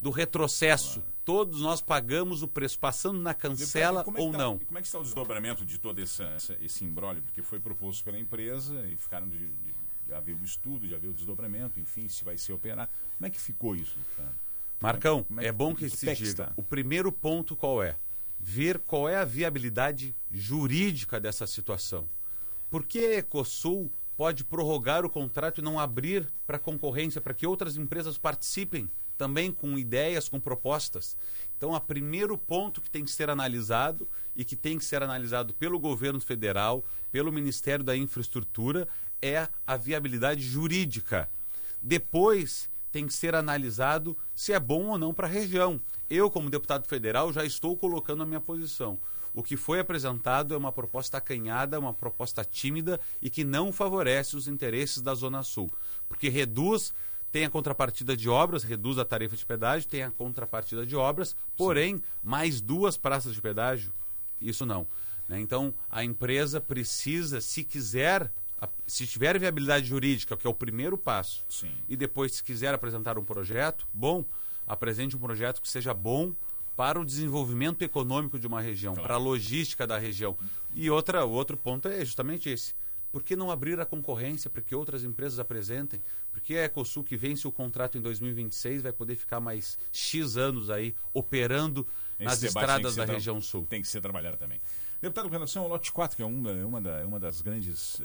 do 0.00 0.10
retrocesso. 0.10 1.00
Claro. 1.00 1.10
Todos 1.24 1.60
nós 1.60 1.80
pagamos 1.80 2.42
o 2.42 2.48
preço, 2.48 2.78
passando 2.78 3.20
na 3.20 3.32
cancela 3.32 4.04
é 4.04 4.20
ou 4.20 4.32
tá, 4.32 4.38
não. 4.38 4.58
Como 4.58 4.78
é 4.78 4.80
que 4.80 4.88
está 4.88 4.98
o 4.98 5.02
desdobramento 5.02 5.64
de 5.64 5.78
todo 5.78 5.98
esse, 6.00 6.22
esse 6.60 6.84
imbróglio? 6.84 7.22
Porque 7.22 7.42
foi 7.42 7.60
proposto 7.60 8.02
pela 8.02 8.18
empresa 8.18 8.84
e 8.88 8.96
ficaram 8.96 9.28
de, 9.28 9.38
de 9.38 9.79
já 10.10 10.18
viu 10.18 10.36
o 10.36 10.44
estudo, 10.44 10.88
já 10.88 10.98
viu 10.98 11.12
o 11.12 11.14
desdobramento, 11.14 11.78
enfim, 11.78 12.08
se 12.08 12.24
vai 12.24 12.36
ser 12.36 12.52
operado. 12.52 12.90
Como 13.16 13.26
é 13.26 13.30
que 13.30 13.40
ficou 13.40 13.76
isso? 13.76 13.96
Marcão, 14.80 15.24
é, 15.38 15.44
é, 15.44 15.48
é, 15.48 15.52
bom 15.52 15.74
que 15.74 15.88
se 15.88 16.12
diga. 16.14 16.52
O 16.56 16.62
primeiro 16.64 17.12
ponto 17.12 17.54
qual 17.54 17.80
é? 17.80 17.96
Ver 18.38 18.80
qual 18.80 19.08
é 19.08 19.16
a 19.16 19.24
viabilidade 19.24 20.14
jurídica 20.32 21.20
dessa 21.20 21.46
situação. 21.46 22.08
Por 22.68 22.84
que 22.84 22.98
a 22.98 23.18
Ecosul 23.18 23.90
pode 24.16 24.42
prorrogar 24.42 25.04
o 25.04 25.10
contrato 25.10 25.60
e 25.60 25.64
não 25.64 25.78
abrir 25.78 26.26
para 26.44 26.58
concorrência, 26.58 27.20
para 27.20 27.34
que 27.34 27.46
outras 27.46 27.76
empresas 27.76 28.18
participem 28.18 28.90
também 29.16 29.52
com 29.52 29.78
ideias, 29.78 30.28
com 30.28 30.40
propostas? 30.40 31.16
Então, 31.56 31.72
o 31.72 31.80
primeiro 31.80 32.36
ponto 32.36 32.80
que 32.80 32.90
tem 32.90 33.04
que 33.04 33.10
ser 33.10 33.30
analisado 33.30 34.08
e 34.34 34.44
que 34.44 34.56
tem 34.56 34.76
que 34.78 34.84
ser 34.84 35.02
analisado 35.02 35.54
pelo 35.54 35.78
governo 35.78 36.20
federal, 36.20 36.84
pelo 37.12 37.30
Ministério 37.30 37.84
da 37.84 37.96
Infraestrutura, 37.96 38.88
é 39.22 39.48
a 39.66 39.76
viabilidade 39.76 40.42
jurídica. 40.42 41.28
Depois 41.82 42.68
tem 42.90 43.06
que 43.06 43.14
ser 43.14 43.34
analisado 43.34 44.16
se 44.34 44.52
é 44.52 44.60
bom 44.60 44.88
ou 44.88 44.98
não 44.98 45.14
para 45.14 45.26
a 45.26 45.30
região. 45.30 45.80
Eu, 46.08 46.30
como 46.30 46.50
deputado 46.50 46.86
federal, 46.86 47.32
já 47.32 47.44
estou 47.44 47.76
colocando 47.76 48.22
a 48.22 48.26
minha 48.26 48.40
posição. 48.40 48.98
O 49.32 49.42
que 49.42 49.56
foi 49.56 49.78
apresentado 49.78 50.54
é 50.54 50.56
uma 50.56 50.72
proposta 50.72 51.18
acanhada, 51.18 51.78
uma 51.78 51.94
proposta 51.94 52.44
tímida 52.44 53.00
e 53.22 53.30
que 53.30 53.44
não 53.44 53.72
favorece 53.72 54.36
os 54.36 54.48
interesses 54.48 55.00
da 55.00 55.14
Zona 55.14 55.42
Sul. 55.44 55.70
Porque 56.08 56.28
reduz, 56.28 56.92
tem 57.30 57.44
a 57.44 57.50
contrapartida 57.50 58.16
de 58.16 58.28
obras, 58.28 58.64
reduz 58.64 58.98
a 58.98 59.04
tarifa 59.04 59.36
de 59.36 59.46
pedágio, 59.46 59.88
tem 59.88 60.02
a 60.02 60.10
contrapartida 60.10 60.84
de 60.84 60.96
obras, 60.96 61.36
porém, 61.56 61.96
Sim. 61.96 62.02
mais 62.22 62.60
duas 62.60 62.96
praças 62.96 63.32
de 63.32 63.40
pedágio, 63.40 63.92
isso 64.40 64.66
não. 64.66 64.84
Né? 65.28 65.40
Então, 65.40 65.72
a 65.88 66.02
empresa 66.02 66.60
precisa, 66.60 67.40
se 67.40 67.62
quiser 67.62 68.32
se 68.86 69.06
tiver 69.06 69.38
viabilidade 69.38 69.86
jurídica, 69.86 70.36
que 70.36 70.46
é 70.46 70.50
o 70.50 70.54
primeiro 70.54 70.98
passo, 70.98 71.44
Sim. 71.48 71.72
e 71.88 71.96
depois, 71.96 72.32
se 72.32 72.42
quiser 72.42 72.74
apresentar 72.74 73.18
um 73.18 73.24
projeto, 73.24 73.86
bom, 73.92 74.24
apresente 74.66 75.16
um 75.16 75.20
projeto 75.20 75.60
que 75.60 75.68
seja 75.68 75.94
bom 75.94 76.34
para 76.76 77.00
o 77.00 77.04
desenvolvimento 77.04 77.82
econômico 77.82 78.38
de 78.38 78.46
uma 78.46 78.60
região, 78.60 78.94
claro. 78.94 79.06
para 79.06 79.14
a 79.16 79.18
logística 79.18 79.86
da 79.86 79.98
região. 79.98 80.36
E 80.74 80.88
outra, 80.90 81.24
o 81.24 81.30
outro 81.30 81.56
ponto 81.56 81.88
é 81.88 82.04
justamente 82.04 82.48
esse. 82.48 82.74
Por 83.12 83.24
que 83.24 83.34
não 83.34 83.50
abrir 83.50 83.80
a 83.80 83.84
concorrência 83.84 84.48
para 84.48 84.62
que 84.62 84.74
outras 84.74 85.02
empresas 85.02 85.38
apresentem? 85.38 86.00
Porque 86.30 86.54
a 86.54 86.64
Ecosul, 86.64 87.02
que 87.02 87.16
vence 87.16 87.46
o 87.46 87.50
contrato 87.50 87.98
em 87.98 88.00
2026, 88.00 88.82
vai 88.82 88.92
poder 88.92 89.16
ficar 89.16 89.40
mais 89.40 89.76
X 89.92 90.36
anos 90.36 90.70
aí 90.70 90.94
operando 91.12 91.86
Esse 92.18 92.24
nas 92.24 92.42
estradas 92.42 92.94
da 92.94 93.04
região 93.04 93.40
sul. 93.40 93.66
Tem 93.68 93.82
que 93.82 93.88
ser 93.88 94.00
trabalhado 94.00 94.36
também. 94.36 94.60
Deputado, 95.00 95.28
com 95.28 95.32
relação 95.32 95.62
ao 95.62 95.68
lote 95.70 95.90
4, 95.90 96.14
que 96.14 96.22
é 96.22 96.26
uma, 96.26 96.50
é 96.50 96.64
uma, 96.64 96.78
da, 96.78 97.00
é 97.00 97.04
uma 97.06 97.18
das 97.18 97.40
grandes 97.40 97.98
uh, 98.00 98.02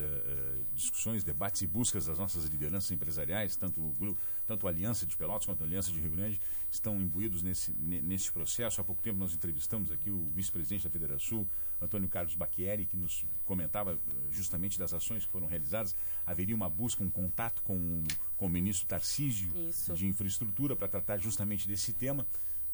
discussões, 0.73 1.25
debates 1.25 1.61
e 1.61 1.67
buscas 1.67 2.05
das 2.05 2.17
nossas 2.17 2.45
lideranças 2.45 2.89
empresariais, 2.89 3.57
tanto 3.57 3.81
o 3.81 4.17
tanto 4.47 4.65
a 4.65 4.69
Aliança 4.69 5.05
de 5.05 5.17
Pelotas 5.17 5.45
quanto 5.45 5.61
a 5.61 5.65
Aliança 5.65 5.91
de 5.91 5.99
Rio 5.99 6.11
Grande 6.11 6.39
estão 6.71 7.01
imbuídos 7.01 7.41
nesse, 7.41 7.73
nesse 7.73 8.31
processo. 8.31 8.79
Há 8.79 8.83
pouco 8.83 9.01
tempo 9.01 9.19
nós 9.19 9.33
entrevistamos 9.33 9.91
aqui 9.91 10.09
o 10.09 10.29
vice-presidente 10.33 10.85
da 10.85 10.89
Federação, 10.89 11.45
Antônio 11.81 12.07
Carlos 12.07 12.33
Bacchieri, 12.35 12.85
que 12.85 12.95
nos 12.95 13.25
comentava 13.43 13.99
justamente 14.31 14.79
das 14.79 14.93
ações 14.93 15.25
que 15.25 15.31
foram 15.31 15.47
realizadas. 15.47 15.93
Haveria 16.25 16.55
uma 16.55 16.69
busca, 16.69 17.03
um 17.03 17.09
contato 17.09 17.61
com, 17.63 18.03
com 18.37 18.45
o 18.45 18.49
ministro 18.49 18.87
Tarcísio 18.87 19.51
Isso. 19.69 19.93
de 19.93 20.07
Infraestrutura 20.07 20.77
para 20.77 20.87
tratar 20.87 21.17
justamente 21.17 21.67
desse 21.67 21.91
tema. 21.91 22.25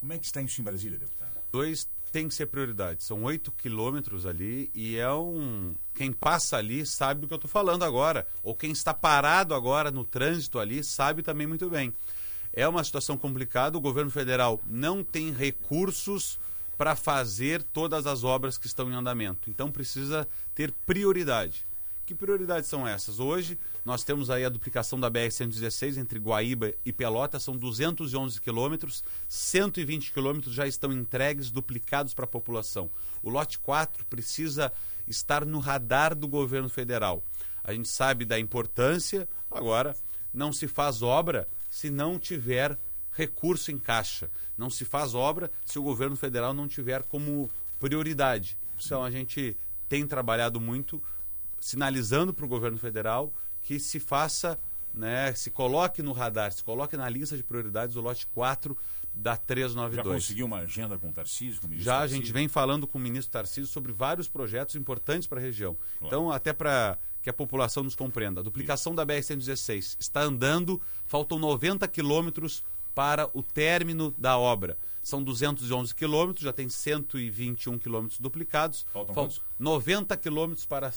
Como 0.01 0.11
é 0.13 0.17
que 0.17 0.25
está 0.25 0.41
isso 0.41 0.59
em 0.59 0.63
Brasília, 0.63 0.97
deputado? 0.97 1.31
Dois 1.51 1.87
tem 2.11 2.27
que 2.27 2.33
ser 2.33 2.47
prioridade. 2.47 3.03
São 3.03 3.23
oito 3.23 3.51
quilômetros 3.51 4.25
ali 4.25 4.69
e 4.73 4.97
é 4.97 5.13
um. 5.13 5.73
Quem 5.93 6.11
passa 6.11 6.57
ali 6.57 6.85
sabe 6.85 7.21
do 7.21 7.27
que 7.27 7.33
eu 7.33 7.37
estou 7.37 7.49
falando 7.49 7.85
agora. 7.85 8.27
Ou 8.43 8.55
quem 8.55 8.71
está 8.71 8.93
parado 8.93 9.53
agora 9.53 9.91
no 9.91 10.03
trânsito 10.03 10.57
ali 10.59 10.83
sabe 10.83 11.21
também 11.21 11.45
muito 11.45 11.69
bem. 11.69 11.93
É 12.51 12.67
uma 12.67 12.83
situação 12.83 13.15
complicada. 13.15 13.77
O 13.77 13.81
governo 13.81 14.09
federal 14.11 14.59
não 14.65 15.03
tem 15.03 15.31
recursos 15.31 16.39
para 16.77 16.95
fazer 16.95 17.61
todas 17.61 18.07
as 18.07 18.23
obras 18.23 18.57
que 18.57 18.65
estão 18.65 18.91
em 18.91 18.95
andamento. 18.95 19.51
Então 19.51 19.71
precisa 19.71 20.27
ter 20.55 20.71
prioridade. 20.85 21.63
Que 22.11 22.15
prioridades 22.15 22.69
são 22.69 22.85
essas? 22.85 23.21
Hoje, 23.21 23.57
nós 23.85 24.03
temos 24.03 24.29
aí 24.29 24.43
a 24.43 24.49
duplicação 24.49 24.99
da 24.99 25.09
BR-116 25.09 25.95
entre 25.95 26.19
Guaíba 26.19 26.73
e 26.83 26.91
Pelotas, 26.91 27.41
são 27.41 27.55
211 27.55 28.41
quilômetros, 28.41 29.01
120 29.29 30.11
quilômetros 30.11 30.53
já 30.53 30.67
estão 30.67 30.91
entregues, 30.91 31.49
duplicados 31.49 32.13
para 32.13 32.25
a 32.25 32.27
população. 32.27 32.91
O 33.23 33.29
lote 33.29 33.57
4 33.59 34.05
precisa 34.07 34.73
estar 35.07 35.45
no 35.45 35.59
radar 35.59 36.13
do 36.13 36.27
governo 36.27 36.67
federal. 36.67 37.23
A 37.63 37.71
gente 37.71 37.87
sabe 37.87 38.25
da 38.25 38.37
importância, 38.37 39.25
agora, 39.49 39.95
não 40.33 40.51
se 40.51 40.67
faz 40.67 41.01
obra 41.01 41.47
se 41.69 41.89
não 41.89 42.19
tiver 42.19 42.77
recurso 43.13 43.71
em 43.71 43.77
caixa. 43.77 44.29
Não 44.57 44.69
se 44.69 44.83
faz 44.83 45.15
obra 45.15 45.49
se 45.65 45.79
o 45.79 45.83
governo 45.83 46.17
federal 46.17 46.53
não 46.53 46.67
tiver 46.67 47.03
como 47.03 47.49
prioridade. 47.79 48.57
Então 48.85 49.01
a 49.01 49.09
gente 49.09 49.55
tem 49.87 50.05
trabalhado 50.05 50.59
muito 50.59 51.01
sinalizando 51.61 52.33
para 52.33 52.43
o 52.43 52.47
governo 52.47 52.77
federal 52.77 53.31
que 53.61 53.79
se 53.79 53.99
faça, 53.99 54.59
né, 54.93 55.33
se 55.33 55.51
coloque 55.51 56.01
no 56.01 56.11
radar, 56.11 56.51
se 56.51 56.63
coloque 56.63 56.97
na 56.97 57.07
lista 57.07 57.37
de 57.37 57.43
prioridades 57.43 57.95
o 57.95 58.01
lote 58.01 58.27
4 58.27 58.75
da 59.13 59.37
392. 59.37 60.05
Já 60.05 60.27
conseguiu 60.27 60.45
uma 60.45 60.57
agenda 60.57 60.97
com 60.97 61.09
o 61.09 61.13
Tarcísio? 61.13 61.61
Com 61.61 61.67
o 61.67 61.69
ministro 61.69 61.85
Já, 61.85 61.99
Tarcísio? 61.99 62.17
a 62.17 62.21
gente 62.21 62.33
vem 62.33 62.47
falando 62.47 62.87
com 62.87 62.97
o 62.97 63.01
ministro 63.01 63.31
Tarcísio 63.31 63.67
sobre 63.67 63.91
vários 63.91 64.27
projetos 64.27 64.75
importantes 64.75 65.27
para 65.27 65.39
a 65.39 65.41
região. 65.41 65.75
Claro. 65.99 66.07
Então, 66.07 66.31
até 66.31 66.51
para 66.51 66.97
que 67.21 67.29
a 67.29 67.33
população 67.33 67.83
nos 67.83 67.95
compreenda, 67.95 68.41
a 68.41 68.43
duplicação 68.43 68.93
Isso. 68.93 68.97
da 68.97 69.05
BR-116 69.05 69.97
está 69.99 70.21
andando, 70.21 70.81
faltam 71.05 71.37
90 71.37 71.87
quilômetros 71.87 72.63
para 72.95 73.29
o 73.33 73.43
término 73.43 74.13
da 74.17 74.37
obra. 74.37 74.77
São 75.03 75.23
211 75.23 75.93
quilômetros, 75.93 76.43
já 76.43 76.53
tem 76.53 76.69
121 76.69 77.77
quilômetros 77.77 78.19
duplicados. 78.19 78.85
Faltam, 78.91 79.15
faltam 79.15 79.37
90 79.59 80.15
quilômetros 80.17 80.65
para 80.65 80.91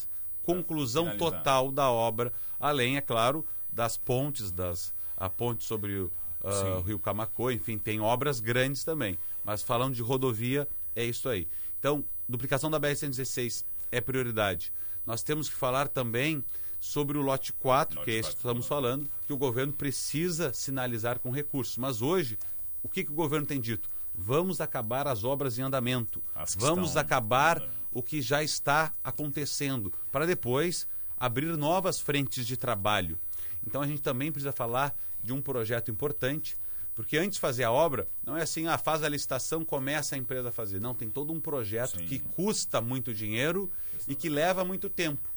conclusão 0.44 1.04
Finalizar. 1.04 1.38
total 1.38 1.72
da 1.72 1.90
obra, 1.90 2.32
além, 2.60 2.96
é 2.96 3.00
claro, 3.00 3.44
das 3.72 3.96
pontes, 3.96 4.50
das, 4.50 4.94
a 5.16 5.28
ponte 5.28 5.64
sobre 5.64 5.98
o, 5.98 6.12
uh, 6.42 6.80
Rio 6.82 6.98
Camacô, 6.98 7.50
enfim, 7.50 7.78
tem 7.78 8.00
obras 8.00 8.40
grandes 8.40 8.84
também. 8.84 9.18
Mas 9.44 9.62
falando 9.62 9.94
de 9.94 10.02
rodovia, 10.02 10.68
é 10.94 11.04
isso 11.04 11.28
aí. 11.28 11.48
Então, 11.78 12.04
duplicação 12.28 12.70
da 12.70 12.80
BR-116 12.80 13.64
é 13.90 14.00
prioridade. 14.00 14.72
Nós 15.06 15.22
temos 15.22 15.48
que 15.48 15.54
falar 15.54 15.88
também 15.88 16.42
sobre 16.80 17.16
o 17.16 17.22
lote 17.22 17.52
4, 17.52 17.96
lote 17.96 18.04
que 18.04 18.10
é 18.10 18.14
esse 18.14 18.30
que 18.30 18.36
estamos 18.36 18.66
falando, 18.66 19.08
que 19.26 19.32
o 19.32 19.36
governo 19.36 19.72
precisa 19.72 20.52
sinalizar 20.52 21.18
com 21.18 21.30
recursos. 21.30 21.76
Mas 21.76 22.02
hoje, 22.02 22.38
o 22.82 22.88
que, 22.88 23.04
que 23.04 23.10
o 23.10 23.14
governo 23.14 23.46
tem 23.46 23.60
dito? 23.60 23.88
Vamos 24.14 24.60
acabar 24.60 25.08
as 25.08 25.24
obras 25.24 25.58
em 25.58 25.62
andamento. 25.62 26.22
Vamos 26.56 26.96
acabar 26.96 27.62
o 27.94 28.02
que 28.02 28.20
já 28.20 28.42
está 28.42 28.92
acontecendo, 29.02 29.94
para 30.10 30.26
depois 30.26 30.86
abrir 31.16 31.56
novas 31.56 32.00
frentes 32.00 32.44
de 32.44 32.56
trabalho. 32.56 33.18
Então 33.64 33.80
a 33.80 33.86
gente 33.86 34.02
também 34.02 34.32
precisa 34.32 34.52
falar 34.52 34.94
de 35.22 35.32
um 35.32 35.40
projeto 35.40 35.90
importante, 35.90 36.56
porque 36.94 37.16
antes 37.16 37.36
de 37.36 37.40
fazer 37.40 37.64
a 37.64 37.72
obra, 37.72 38.06
não 38.24 38.36
é 38.36 38.42
assim, 38.42 38.66
ah, 38.66 38.76
faz 38.76 39.02
a 39.02 39.08
licitação, 39.08 39.64
começa 39.64 40.16
a 40.16 40.18
empresa 40.18 40.48
a 40.48 40.52
fazer. 40.52 40.80
Não, 40.80 40.94
tem 40.94 41.08
todo 41.08 41.32
um 41.32 41.40
projeto 41.40 41.98
Sim. 41.98 42.06
que 42.06 42.18
custa 42.18 42.80
muito 42.80 43.14
dinheiro 43.14 43.70
e 44.06 44.14
que 44.14 44.28
leva 44.28 44.64
muito 44.64 44.90
tempo, 44.90 45.28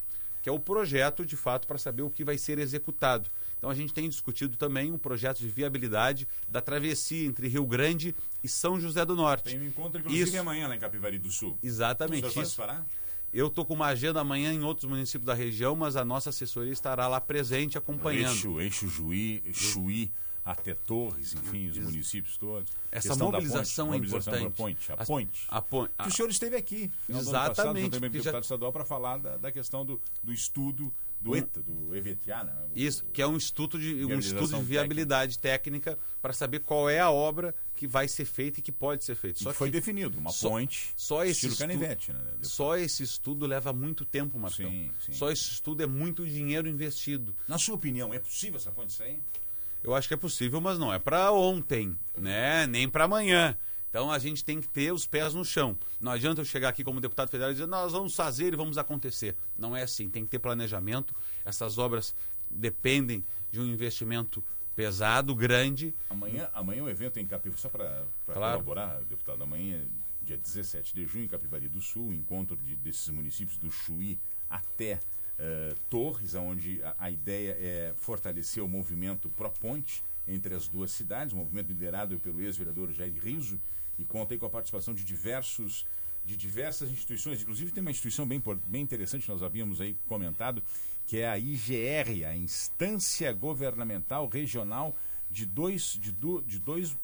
que 0.41 0.49
é 0.49 0.51
o 0.51 0.59
projeto, 0.59 1.25
de 1.25 1.37
fato, 1.37 1.67
para 1.67 1.77
saber 1.77 2.01
o 2.01 2.09
que 2.09 2.23
vai 2.23 2.37
ser 2.37 2.59
executado. 2.59 3.29
Então 3.57 3.69
a 3.69 3.73
gente 3.73 3.93
tem 3.93 4.07
discutido 4.07 4.55
também 4.55 4.91
um 4.91 4.97
projeto 4.97 5.39
de 5.39 5.47
viabilidade 5.47 6.27
da 6.47 6.61
travessia 6.61 7.25
entre 7.27 7.47
Rio 7.47 7.65
Grande 7.65 8.15
e 8.43 8.47
São 8.47 8.79
José 8.79 9.03
do 9.03 9.15
Norte. 9.15 9.49
Tem 9.49 9.59
um 9.59 9.65
encontro, 9.65 9.99
inclusive, 9.99 10.29
Isso. 10.29 10.39
amanhã 10.39 10.67
lá 10.67 10.75
em 10.75 10.79
Capivari 10.79 11.17
do 11.17 11.31
Sul. 11.31 11.57
Exatamente. 11.63 12.21
Você 12.21 12.41
isso. 12.41 12.61
Eu 13.33 13.47
estou 13.47 13.65
com 13.65 13.73
uma 13.73 13.87
agenda 13.87 14.21
amanhã 14.21 14.53
em 14.53 14.63
outros 14.63 14.89
municípios 14.89 15.25
da 15.25 15.33
região, 15.33 15.75
mas 15.75 15.95
a 15.95 16.05
nossa 16.05 16.29
assessoria 16.29 16.71
estará 16.71 17.07
lá 17.07 17.19
presente 17.19 17.77
acompanhando. 17.77 18.31
Eixo, 18.31 18.61
eixo 18.61 18.87
Juí, 18.87 19.43
Chuí, 19.53 20.11
até 20.45 20.73
Torres, 20.73 21.33
enfim, 21.33 21.67
os 21.67 21.77
municípios 21.77 22.37
todos. 22.37 22.71
Essa 22.89 23.15
mobilização, 23.17 23.87
ponte, 23.87 23.95
é 23.95 23.99
mobilização 23.99 24.33
importante. 24.39 24.55
Ponte, 24.55 24.91
a 24.93 25.05
ponte. 25.05 25.45
A, 25.49 25.61
ponte. 25.61 25.93
Que 26.01 26.07
o 26.07 26.11
senhor 26.11 26.29
esteve 26.29 26.55
aqui, 26.55 26.89
Exatamente. 27.09 27.89
Passado, 27.89 28.09
deputado 28.09 28.33
já... 28.33 28.39
estadual, 28.39 28.71
para 28.71 28.85
falar 28.85 29.17
da, 29.17 29.35
da 29.35 29.51
questão 29.51 29.85
do, 29.85 30.01
do 30.23 30.31
estudo 30.31 30.93
do 31.19 31.35
ETA, 31.35 31.61
do 31.61 31.95
EVTA, 31.95 32.43
né? 32.43 32.53
Isso, 32.75 33.05
que 33.11 33.21
é 33.21 33.27
um 33.27 33.35
estudo 33.35 33.79
de, 33.79 34.05
um 34.05 34.19
estudo 34.19 34.57
de 34.57 34.63
viabilidade 34.63 35.39
técnica, 35.39 35.91
técnica 35.91 35.99
para 36.21 36.33
saber 36.33 36.59
qual 36.59 36.89
é 36.89 36.99
a 36.99 37.09
obra 37.09 37.55
que 37.75 37.87
vai 37.87 38.07
ser 38.07 38.25
feita 38.25 38.59
e 38.59 38.63
que 38.63 38.71
pode 38.71 39.03
ser 39.03 39.15
feita. 39.15 39.39
Só 39.39 39.53
foi 39.53 39.69
definido, 39.69 40.17
uma 40.19 40.31
só, 40.31 40.49
ponte 40.49 40.93
só 40.95 41.23
esse 41.23 41.47
estilo 41.47 41.57
canivete. 41.57 42.13
Né? 42.13 42.19
Só 42.41 42.77
esse 42.77 43.03
estudo 43.03 43.45
leva 43.45 43.73
muito 43.73 44.05
tempo, 44.05 44.37
Marcão. 44.37 44.69
Sim, 44.69 44.91
sim. 44.99 45.11
Só 45.13 45.31
esse 45.31 45.51
estudo 45.51 45.83
é 45.83 45.87
muito 45.87 46.25
dinheiro 46.25 46.67
investido. 46.67 47.35
Na 47.47 47.57
sua 47.57 47.75
opinião, 47.75 48.13
é 48.13 48.19
possível 48.19 48.57
essa 48.57 48.71
ponte 48.71 48.93
sair? 48.93 49.21
Eu 49.83 49.95
acho 49.95 50.07
que 50.07 50.13
é 50.13 50.17
possível, 50.17 50.59
mas 50.59 50.79
não 50.79 50.93
é 50.93 50.99
para 50.99 51.31
ontem, 51.31 51.95
né? 52.17 52.65
nem 52.67 52.89
para 52.89 53.05
amanhã. 53.05 53.55
Então 53.89 54.11
a 54.11 54.19
gente 54.19 54.43
tem 54.43 54.59
que 54.59 54.67
ter 54.67 54.91
os 54.91 55.07
pés 55.07 55.33
no 55.33 55.45
chão. 55.45 55.77
Não 55.99 56.11
adianta 56.11 56.41
eu 56.41 56.45
chegar 56.45 56.69
aqui 56.69 56.83
como 56.83 56.99
deputado 56.99 57.29
federal 57.29 57.51
e 57.51 57.53
dizer, 57.53 57.67
nós 57.67 57.91
vamos 57.91 58.15
fazer 58.15 58.53
e 58.53 58.55
vamos 58.55 58.77
acontecer. 58.77 59.35
Não 59.57 59.75
é 59.75 59.83
assim, 59.83 60.09
tem 60.09 60.23
que 60.23 60.29
ter 60.29 60.39
planejamento. 60.39 61.15
Essas 61.45 61.77
obras 61.77 62.13
dependem 62.49 63.23
de 63.51 63.59
um 63.59 63.65
investimento 63.65 64.43
pesado, 64.75 65.33
grande. 65.33 65.93
Amanhã, 66.09 66.49
amanhã 66.53 66.83
o 66.83 66.89
evento 66.89 67.17
é 67.17 67.21
em 67.21 67.25
Capivari, 67.25 67.59
só 67.59 67.69
para 67.69 68.05
claro. 68.25 68.61
colaborar, 68.61 69.01
deputado, 69.09 69.41
amanhã, 69.41 69.83
dia 70.21 70.37
17 70.37 70.93
de 70.93 71.05
junho, 71.05 71.25
em 71.25 71.27
Capivari 71.27 71.67
do 71.67 71.81
Sul, 71.81 72.13
encontro 72.13 72.55
de, 72.57 72.75
desses 72.75 73.09
municípios 73.09 73.57
do 73.57 73.71
Chuí 73.71 74.19
até 74.47 74.99
uh, 75.39 75.75
Torres, 75.89 76.35
onde 76.35 76.81
a, 76.83 76.95
a, 76.99 77.09
ideia 77.09 77.57
é 77.59 77.93
fortalecer 77.97 78.63
o 78.63 78.67
movimento 78.67 79.29
pró-ponte 79.29 80.03
entre 80.27 80.53
as 80.53 80.67
duas 80.67 80.91
cidades, 80.91 81.33
um 81.33 81.37
movimento 81.37 81.67
liderado 81.67 82.19
pelo 82.19 82.41
ex-vereador 82.41 82.91
Jair 82.91 83.13
Riso, 83.21 83.59
e 83.97 84.05
conta 84.05 84.37
com 84.37 84.45
a 84.45 84.49
participação 84.49 84.93
de 84.93 85.03
diversos 85.03 85.85
de 86.25 86.35
diversas 86.35 86.91
instituições, 86.91 87.41
inclusive 87.41 87.71
tem 87.71 87.79
uma 87.79 87.89
instituição 87.89 88.27
bem, 88.27 88.43
bem 88.67 88.81
interessante, 88.81 89.29
nós 89.29 89.41
havíamos 89.41 89.79
aí 89.79 89.95
comentado, 90.09 90.61
que 91.05 91.19
é 91.19 91.29
a 91.29 91.39
IGR, 91.39 92.27
a 92.27 92.35
Instância 92.35 93.31
Governamental 93.31 94.27
Regional 94.27 94.93
de 95.31 95.45
dois, 95.45 95.97
de, 96.01 96.11
do, 96.11 96.41
de 96.41 96.59
dois 96.59 96.97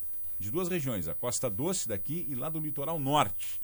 de 0.43 0.51
duas 0.51 0.67
regiões, 0.67 1.07
a 1.07 1.13
Costa 1.13 1.49
Doce 1.49 1.87
daqui 1.87 2.27
e 2.29 2.35
lá 2.35 2.49
do 2.49 2.59
litoral 2.59 2.99
norte. 2.99 3.61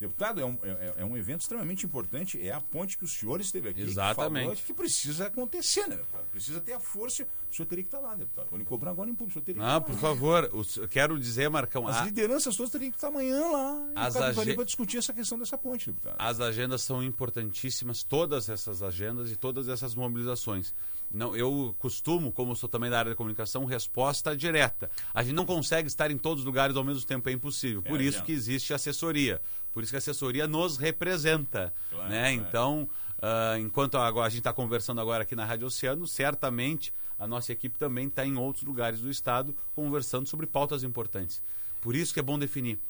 Deputado, 0.00 0.40
é 0.40 0.44
um, 0.44 0.56
é, 0.62 0.94
é, 0.98 1.04
um 1.04 1.16
evento 1.16 1.40
extremamente 1.40 1.84
importante. 1.84 2.40
É 2.40 2.52
a 2.52 2.60
ponte 2.60 2.96
que 2.96 3.04
o 3.04 3.08
senhor 3.08 3.40
esteve 3.40 3.68
aqui. 3.68 3.80
Exatamente. 3.80 4.62
Que, 4.62 4.66
que 4.68 4.72
precisa 4.72 5.26
acontecer, 5.26 5.88
né, 5.88 5.96
deputado? 5.96 6.24
Precisa 6.30 6.60
ter 6.60 6.74
a 6.74 6.78
força. 6.78 7.26
O 7.50 7.54
senhor 7.54 7.66
teria 7.66 7.82
que 7.82 7.88
estar 7.88 7.98
lá, 7.98 8.14
deputado. 8.14 8.46
Vou 8.48 8.58
lhe 8.58 8.64
cobrar 8.64 8.92
agora 8.92 9.10
em 9.10 9.14
público. 9.14 9.40
O 9.40 9.42
senhor 9.42 9.44
teria 9.44 9.60
Não, 9.60 9.82
por 9.82 9.94
lá, 9.94 10.00
favor. 10.00 10.50
O, 10.52 10.88
quero 10.88 11.18
dizer, 11.18 11.50
Marcão. 11.50 11.88
As 11.88 11.96
a... 11.96 12.04
lideranças 12.04 12.56
todas 12.56 12.70
teriam 12.70 12.92
que 12.92 12.96
estar 12.96 13.08
amanhã 13.08 13.40
lá. 13.48 13.88
As 13.96 14.14
ag... 14.14 14.54
para 14.54 14.64
discutir 14.64 14.98
essa 14.98 15.12
questão 15.12 15.36
dessa 15.36 15.58
ponte, 15.58 15.86
deputado. 15.90 16.14
As 16.16 16.40
agendas 16.40 16.82
são 16.82 17.02
importantíssimas, 17.02 18.04
todas 18.04 18.48
essas 18.48 18.84
agendas 18.84 19.32
e 19.32 19.36
todas 19.36 19.66
essas 19.66 19.96
mobilizações. 19.96 20.72
Não, 21.10 21.34
eu 21.34 21.74
costumo, 21.78 22.30
como 22.30 22.54
sou 22.54 22.68
também 22.68 22.90
da 22.90 22.98
área 22.98 23.10
da 23.10 23.16
comunicação, 23.16 23.64
resposta 23.64 24.36
direta. 24.36 24.90
A 25.14 25.22
gente 25.22 25.34
não 25.34 25.46
consegue 25.46 25.88
estar 25.88 26.10
em 26.10 26.18
todos 26.18 26.40
os 26.40 26.44
lugares 26.44 26.76
ao 26.76 26.84
mesmo 26.84 27.04
tempo, 27.04 27.28
é 27.28 27.32
impossível. 27.32 27.82
Por 27.82 28.00
é, 28.00 28.04
isso 28.04 28.22
que 28.22 28.32
existe 28.32 28.74
assessoria. 28.74 29.40
Por 29.78 29.84
isso 29.84 29.92
que 29.92 29.96
a 29.96 29.98
assessoria 29.98 30.48
nos 30.48 30.76
representa. 30.76 31.72
Claro, 31.88 32.10
né? 32.10 32.34
Claro. 32.34 32.48
Então, 32.48 32.90
uh, 33.18 33.58
enquanto 33.60 33.96
agora, 33.96 34.26
a 34.26 34.28
gente 34.28 34.40
está 34.40 34.52
conversando 34.52 35.00
agora 35.00 35.22
aqui 35.22 35.36
na 35.36 35.44
Rádio 35.44 35.68
Oceano, 35.68 36.04
certamente 36.04 36.92
a 37.16 37.28
nossa 37.28 37.52
equipe 37.52 37.78
também 37.78 38.08
está 38.08 38.26
em 38.26 38.36
outros 38.36 38.64
lugares 38.64 38.98
do 38.98 39.08
estado 39.08 39.54
conversando 39.76 40.26
sobre 40.26 40.48
pautas 40.48 40.82
importantes. 40.82 41.40
Por 41.80 41.94
isso 41.94 42.12
que 42.12 42.18
é 42.18 42.22
bom 42.24 42.36
definir. 42.36 42.80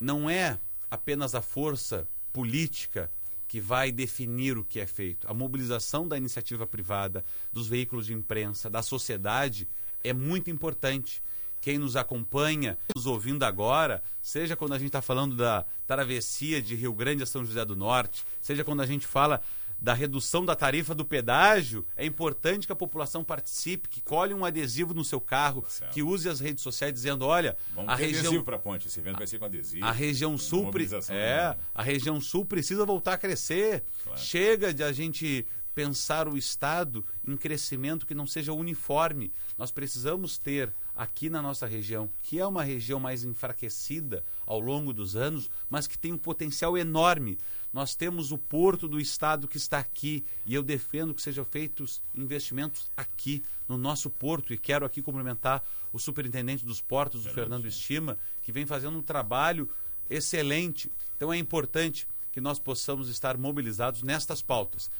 Não 0.00 0.30
é 0.30 0.58
apenas 0.90 1.34
a 1.34 1.42
força 1.42 2.08
política 2.32 3.10
que 3.46 3.60
vai 3.60 3.92
definir 3.92 4.56
o 4.56 4.64
que 4.64 4.80
é 4.80 4.86
feito. 4.86 5.30
A 5.30 5.34
mobilização 5.34 6.08
da 6.08 6.16
iniciativa 6.16 6.66
privada, 6.66 7.22
dos 7.52 7.68
veículos 7.68 8.06
de 8.06 8.14
imprensa, 8.14 8.70
da 8.70 8.80
sociedade 8.80 9.68
é 10.02 10.14
muito 10.14 10.48
importante. 10.48 11.22
Quem 11.64 11.78
nos 11.78 11.96
acompanha, 11.96 12.76
nos 12.94 13.06
ouvindo 13.06 13.42
agora, 13.42 14.02
seja 14.20 14.54
quando 14.54 14.74
a 14.74 14.78
gente 14.78 14.88
está 14.88 15.00
falando 15.00 15.34
da 15.34 15.64
travessia 15.86 16.60
de 16.60 16.74
Rio 16.74 16.92
Grande 16.92 17.22
a 17.22 17.26
São 17.26 17.42
José 17.42 17.64
do 17.64 17.74
Norte, 17.74 18.22
seja 18.38 18.62
quando 18.62 18.82
a 18.82 18.86
gente 18.86 19.06
fala 19.06 19.40
da 19.80 19.94
redução 19.94 20.44
da 20.44 20.54
tarifa 20.54 20.94
do 20.94 21.06
pedágio, 21.06 21.82
é 21.96 22.04
importante 22.04 22.66
que 22.66 22.72
a 22.74 22.76
população 22.76 23.24
participe, 23.24 23.88
que 23.88 24.02
colhe 24.02 24.34
um 24.34 24.44
adesivo 24.44 24.92
no 24.92 25.02
seu 25.02 25.18
carro, 25.18 25.64
Certo. 25.66 25.94
que 25.94 26.02
use 26.02 26.28
as 26.28 26.38
redes 26.38 26.62
sociais 26.62 26.92
dizendo, 26.92 27.24
olha, 27.24 27.56
Vamos 27.74 27.90
a 27.90 27.94
região 27.96 28.20
adesivo 28.20 28.44
para 28.44 28.58
ponte. 28.58 28.86
Esse 28.88 29.00
evento 29.00 29.16
vai 29.16 29.26
ser 29.26 29.38
com 29.38 29.46
adesivo. 29.46 29.86
a 29.86 29.90
região 29.90 30.36
sul, 30.36 30.70
é, 31.08 31.44
enorme. 31.44 31.60
a 31.74 31.82
região 31.82 32.20
sul 32.20 32.44
precisa 32.44 32.84
voltar 32.84 33.14
a 33.14 33.18
crescer. 33.18 33.82
Claro. 34.02 34.20
Chega 34.20 34.74
de 34.74 34.84
a 34.84 34.92
gente 34.92 35.46
pensar 35.74 36.28
o 36.28 36.36
estado 36.36 37.02
em 37.26 37.38
crescimento 37.38 38.06
que 38.06 38.14
não 38.14 38.26
seja 38.26 38.52
uniforme. 38.52 39.32
Nós 39.56 39.70
precisamos 39.70 40.36
ter 40.36 40.70
aqui 40.96 41.28
na 41.28 41.42
nossa 41.42 41.66
região, 41.66 42.08
que 42.22 42.38
é 42.38 42.46
uma 42.46 42.62
região 42.62 43.00
mais 43.00 43.24
enfraquecida 43.24 44.24
ao 44.46 44.60
longo 44.60 44.92
dos 44.92 45.16
anos, 45.16 45.50
mas 45.68 45.86
que 45.86 45.98
tem 45.98 46.12
um 46.12 46.18
potencial 46.18 46.78
enorme. 46.78 47.38
Nós 47.72 47.94
temos 47.94 48.30
o 48.30 48.38
porto 48.38 48.86
do 48.86 49.00
estado 49.00 49.48
que 49.48 49.56
está 49.56 49.78
aqui 49.78 50.24
e 50.46 50.54
eu 50.54 50.62
defendo 50.62 51.12
que 51.12 51.22
sejam 51.22 51.44
feitos 51.44 52.00
investimentos 52.14 52.88
aqui 52.96 53.42
no 53.68 53.76
nosso 53.76 54.08
porto 54.08 54.52
e 54.52 54.58
quero 54.58 54.86
aqui 54.86 55.02
cumprimentar 55.02 55.64
o 55.92 55.98
superintendente 55.98 56.64
dos 56.64 56.80
portos, 56.80 57.26
o 57.26 57.30
Fernando 57.30 57.66
Estima, 57.66 58.16
que 58.42 58.52
vem 58.52 58.66
fazendo 58.66 58.98
um 58.98 59.02
trabalho 59.02 59.68
excelente. 60.08 60.90
Então 61.16 61.32
é 61.32 61.38
importante 61.38 62.06
que 62.32 62.40
nós 62.40 62.58
possamos 62.58 63.08
estar 63.08 63.36
mobilizados 63.36 64.02
nestas 64.02 64.42
pautas. 64.42 64.90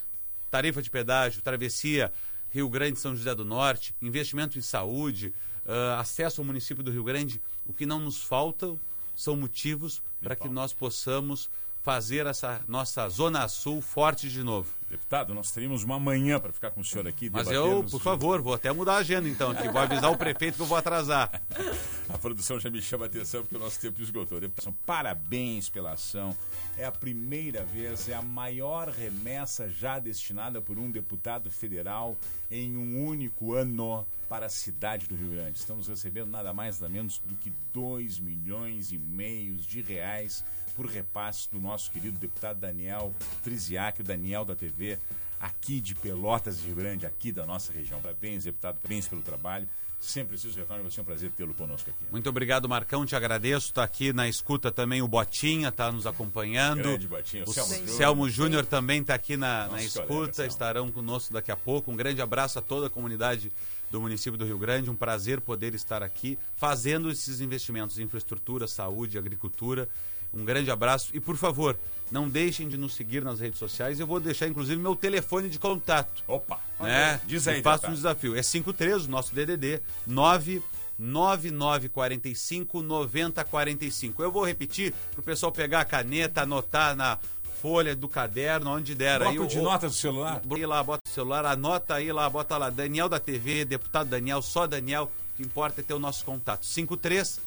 Tarifa 0.51 0.83
de 0.83 0.91
pedágio, 0.91 1.43
travessia 1.43 2.13
Rio 2.51 2.69
Grande 2.69 3.01
São 3.01 3.17
José 3.17 3.35
do 3.35 3.45
Norte, 3.45 3.93
investimento 4.01 4.57
em 4.57 4.63
saúde, 4.63 5.35
ah, 5.67 6.01
acesso 6.01 6.41
ao 6.41 6.45
município 6.45 6.83
do 6.83 6.91
Rio 6.91 7.05
Grande. 7.05 7.41
O 7.67 7.73
que 7.73 7.87
não 7.87 7.99
nos 7.99 8.23
falta 8.23 8.75
são 9.15 9.37
motivos 9.37 10.03
para 10.23 10.37
que 10.37 10.49
nós 10.49 10.73
possamos 10.73 11.49
fazer 11.85 12.27
essa 12.27 12.63
nossa 12.67 13.07
Zona 13.11 13.47
Sul 13.47 13.83
forte 13.83 14.31
de 14.31 14.43
novo. 14.43 14.73
Deputado, 14.89 15.35
nós 15.35 15.51
teríamos 15.51 15.83
uma 15.83 16.01
manhã 16.01 16.41
para 16.41 16.51
ficar 16.51 16.71
com 16.71 16.81
o 16.81 16.85
senhor 16.85 17.07
aqui. 17.07 17.29
Mas 17.29 17.51
eu, 17.51 17.85
por 17.91 18.01
favor, 18.01 18.41
vou 18.41 18.55
até 18.55 18.73
mudar 18.73 18.95
a 18.95 18.99
agenda 18.99 19.29
então 19.29 19.51
aqui. 19.51 19.69
Vou 19.69 19.81
avisar 19.81 20.11
o 20.11 20.17
prefeito 20.17 20.57
que 20.57 20.63
eu 20.63 20.67
vou 20.67 20.79
atrasar. 20.79 21.43
A 22.09 22.17
produção 22.17 22.61
já 22.61 22.71
me 22.71 22.81
chama 22.81 23.07
a 23.07 23.09
atenção 23.09 23.41
porque 23.41 23.57
o 23.57 23.59
nosso 23.59 23.81
tempo 23.81 24.01
esgotou. 24.01 24.39
Deputação, 24.39 24.75
parabéns 24.85 25.69
pela 25.71 25.93
ação. 25.93 26.37
É 26.77 26.85
a 26.85 26.93
primeira 26.93 27.65
vez, 27.65 28.09
é 28.09 28.15
a 28.15 28.21
maior 28.23 28.89
remessa 28.89 29.69
já 29.69 29.99
destinada 29.99 30.61
por 30.61 30.79
um 30.79 30.91
deputado 30.91 31.51
federal 31.51 32.15
em 32.51 32.77
um 32.77 33.05
único 33.07 33.55
ano 33.55 34.07
para 34.29 34.47
a 34.47 34.49
cidade 34.49 35.07
do 35.07 35.15
Rio 35.15 35.31
Grande. 35.31 35.59
Estamos 35.59 35.89
recebendo 35.89 36.31
nada 36.31 36.53
mais 36.53 36.81
nada 36.81 36.93
menos 36.93 37.21
do 37.25 37.35
que 37.37 37.53
2 37.73 38.19
milhões 38.19 38.93
e 38.93 38.99
meio 38.99 39.55
de 39.57 39.81
reais 39.81 40.45
por 40.75 40.87
repasse 40.87 41.49
do 41.51 41.61
nosso 41.61 41.91
querido 41.91 42.19
deputado 42.19 42.59
Daniel 42.59 43.15
Triziac, 43.43 44.01
o 44.01 44.05
Daniel 44.05 44.45
da 44.45 44.57
TV, 44.57 44.99
aqui 45.39 45.81
de 45.81 45.95
Pelotas 45.95 46.59
de 46.59 46.67
Rio 46.67 46.77
Grande, 46.77 47.07
aqui 47.07 47.31
da 47.31 47.47
nossa 47.47 47.73
região. 47.73 48.01
Parabéns, 48.01 48.45
deputado, 48.45 48.77
parabéns 48.81 49.07
pelo 49.07 49.23
trabalho. 49.23 49.69
Sempre 50.05 50.31
preciso 50.31 50.59
retornar, 50.59 50.83
vai 50.83 50.91
ser 50.91 51.01
um 51.01 51.05
prazer 51.05 51.31
tê-lo 51.31 51.55
conosco 51.55 51.89
aqui. 51.89 52.05
Muito 52.13 52.29
obrigado, 52.29 52.69
Marcão. 52.69 53.07
Te 53.07 53.17
agradeço. 53.17 53.69
Está 53.69 53.83
aqui 53.83 54.13
na 54.13 54.29
escuta 54.29 54.71
também 54.71 55.01
o 55.01 55.09
Botinha, 55.09 55.69
está 55.69 55.91
nos 55.91 56.07
acompanhando. 56.07 56.83
Grande 56.83 57.09
Botinha, 57.09 57.45
o 57.45 57.51
o 57.51 57.53
Selmo 57.53 57.89
Selmo, 57.89 58.29
Júnior. 58.29 58.67
Também 58.67 59.01
está 59.01 59.15
aqui 59.15 59.37
na, 59.37 59.67
na 59.69 59.83
escuta. 59.83 60.07
colega, 60.07 60.47
estarão 60.47 60.93
conosco 60.93 61.33
daqui 61.33 61.51
a 61.51 61.57
pouco. 61.57 61.91
Um 61.91 61.97
grande 61.97 62.21
abraço 62.21 62.59
a 62.59 62.63
toda 62.63 62.89
a 62.89 62.91
comunidade 62.91 63.51
do 63.91 63.99
município 63.99 64.39
do 64.39 64.45
Rio 64.45 64.59
Grande. 64.59 64.91
Um 64.91 64.95
prazer 64.95 65.41
poder 65.41 65.75
estar 65.75 66.03
aqui 66.03 66.39
fazendo 66.55 67.11
esses 67.11 67.41
investimentos 67.41 67.99
em 67.99 68.03
infraestrutura, 68.03 68.67
saúde, 68.67 69.17
agricultura. 69.17 69.89
Um 70.35 70.45
grande 70.45 70.71
abraço. 70.71 71.11
E, 71.15 71.21
por 71.21 71.37
favor, 71.37 71.79
não 72.11 72.29
deixem 72.29 72.69
de 72.69 72.77
nos 72.77 72.95
seguir 72.95 73.23
nas 73.23 73.41
redes 73.41 73.59
sociais. 73.59 73.99
Eu 74.01 74.07
vou 74.07 74.19
deixar, 74.21 74.47
inclusive, 74.49 74.81
meu 74.81 74.95
telefone 74.97 75.49
de 75.49 75.59
contato 75.59 76.23
Opa! 76.27 76.59
né? 76.81 77.21
Diz 77.27 77.47
aí, 77.49 77.63
faço 77.63 77.87
um 77.87 77.91
deputado. 77.91 77.95
desafio. 77.97 78.37
É 78.37 78.43
53, 78.43 79.07
o 79.07 79.11
nosso 79.11 79.35
DDD, 79.35 79.81
99945 80.07 82.83
9045. 82.83 84.23
Eu 84.23 84.31
vou 84.33 84.45
repetir 84.45 84.93
pro 85.13 85.23
pessoal 85.23 85.53
pegar 85.53 85.81
a 85.81 85.85
caneta, 85.85 86.43
anotar 86.43 86.95
na 86.97 87.19
folha 87.61 87.95
do 87.97 88.09
caderno, 88.09 88.71
onde 88.71 88.95
der. 88.95 89.23
aí 89.23 89.35
Bloco 89.37 89.51
de 89.51 89.59
o- 89.59 89.63
notas 89.63 89.93
do 89.93 89.97
celular. 89.97 90.41
Bota 90.45 90.61
aí 90.61 90.67
lá, 90.67 90.83
bota 90.83 91.03
o 91.07 91.11
celular, 91.11 91.47
anota 91.47 91.95
aí 91.95 92.13
lá, 92.13 92.29
bota 92.29 92.57
lá, 92.59 92.69
Daniel 92.71 93.09
da 93.09 93.19
TV, 93.19 93.65
deputado 93.65 94.09
Daniel, 94.09 94.43
só 94.43 94.67
Daniel, 94.67 95.11
o 95.33 95.37
que 95.37 95.43
importa 95.43 95.81
é 95.81 95.85
ter 95.85 95.95
o 95.95 95.99
nosso 95.99 96.25
contato. 96.25 96.67
53 96.67 97.41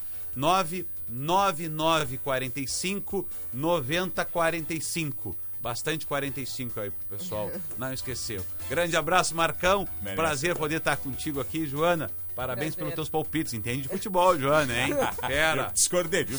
99945 1.10 3.28
9045. 3.54 5.36
Bastante 5.62 6.06
45 6.06 6.80
aí 6.80 6.92
pro 6.92 7.18
pessoal, 7.18 7.52
não 7.78 7.92
esqueceu. 7.92 8.46
Grande 8.70 8.96
abraço, 8.96 9.36
Marcão. 9.36 9.88
Merece. 10.02 10.16
Prazer 10.16 10.56
poder 10.56 10.78
estar 10.78 10.96
contigo 10.98 11.42
aqui, 11.42 11.66
Joana. 11.66 12.12
Parabéns 12.38 12.76
Prazer. 12.76 12.78
pelos 12.78 12.94
teus 12.94 13.10
palpites. 13.10 13.54
Entende 13.54 13.82
de 13.82 13.88
futebol, 13.90 14.38
Joana, 14.40 14.74
hein? 14.74 14.94
Fera. 15.28 15.64
Eu 15.64 15.72
discordei, 15.74 16.24
viu? 16.24 16.38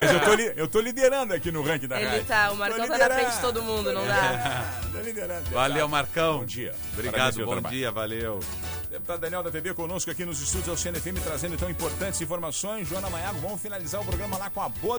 Mas 0.00 0.12
eu 0.12 0.20
tô, 0.20 0.34
li- 0.34 0.52
eu 0.56 0.68
tô 0.68 0.80
liderando 0.80 1.34
aqui 1.34 1.50
no 1.52 1.62
ranking 1.62 1.88
da 1.88 1.96
Ele 2.00 2.08
rádio. 2.08 2.24
tá, 2.24 2.52
o 2.52 2.56
Marcão 2.56 2.86
tá 2.88 2.96
na 2.98 3.10
frente 3.14 3.34
de 3.34 3.40
todo 3.40 3.62
mundo, 3.62 3.92
não 3.92 4.06
dá? 4.06 4.80
Tô 4.92 5.00
liderando. 5.00 5.50
Valeu, 5.50 5.88
Marcão. 5.88 6.38
Bom 6.38 6.44
dia. 6.44 6.70
Parabéns 6.72 6.94
Obrigado, 6.94 7.34
pelo 7.34 7.46
bom 7.46 7.52
trabalho. 7.52 7.76
dia, 7.76 7.90
valeu. 7.92 8.40
Deputado 8.90 9.20
Daniel 9.20 9.42
da 9.42 9.50
TV 9.52 9.72
conosco 9.74 10.10
aqui 10.10 10.24
nos 10.24 10.40
estúdios 10.42 10.68
ao 10.68 10.76
CNFM, 10.76 11.20
trazendo 11.22 11.54
então 11.54 11.70
importantes 11.70 12.20
informações. 12.20 12.88
Joana 12.88 13.08
Maiago, 13.08 13.38
vamos 13.40 13.60
finalizar 13.60 14.00
o 14.00 14.04
programa 14.04 14.36
lá 14.36 14.50
com 14.50 14.60
a 14.60 14.68
boa 14.68 14.88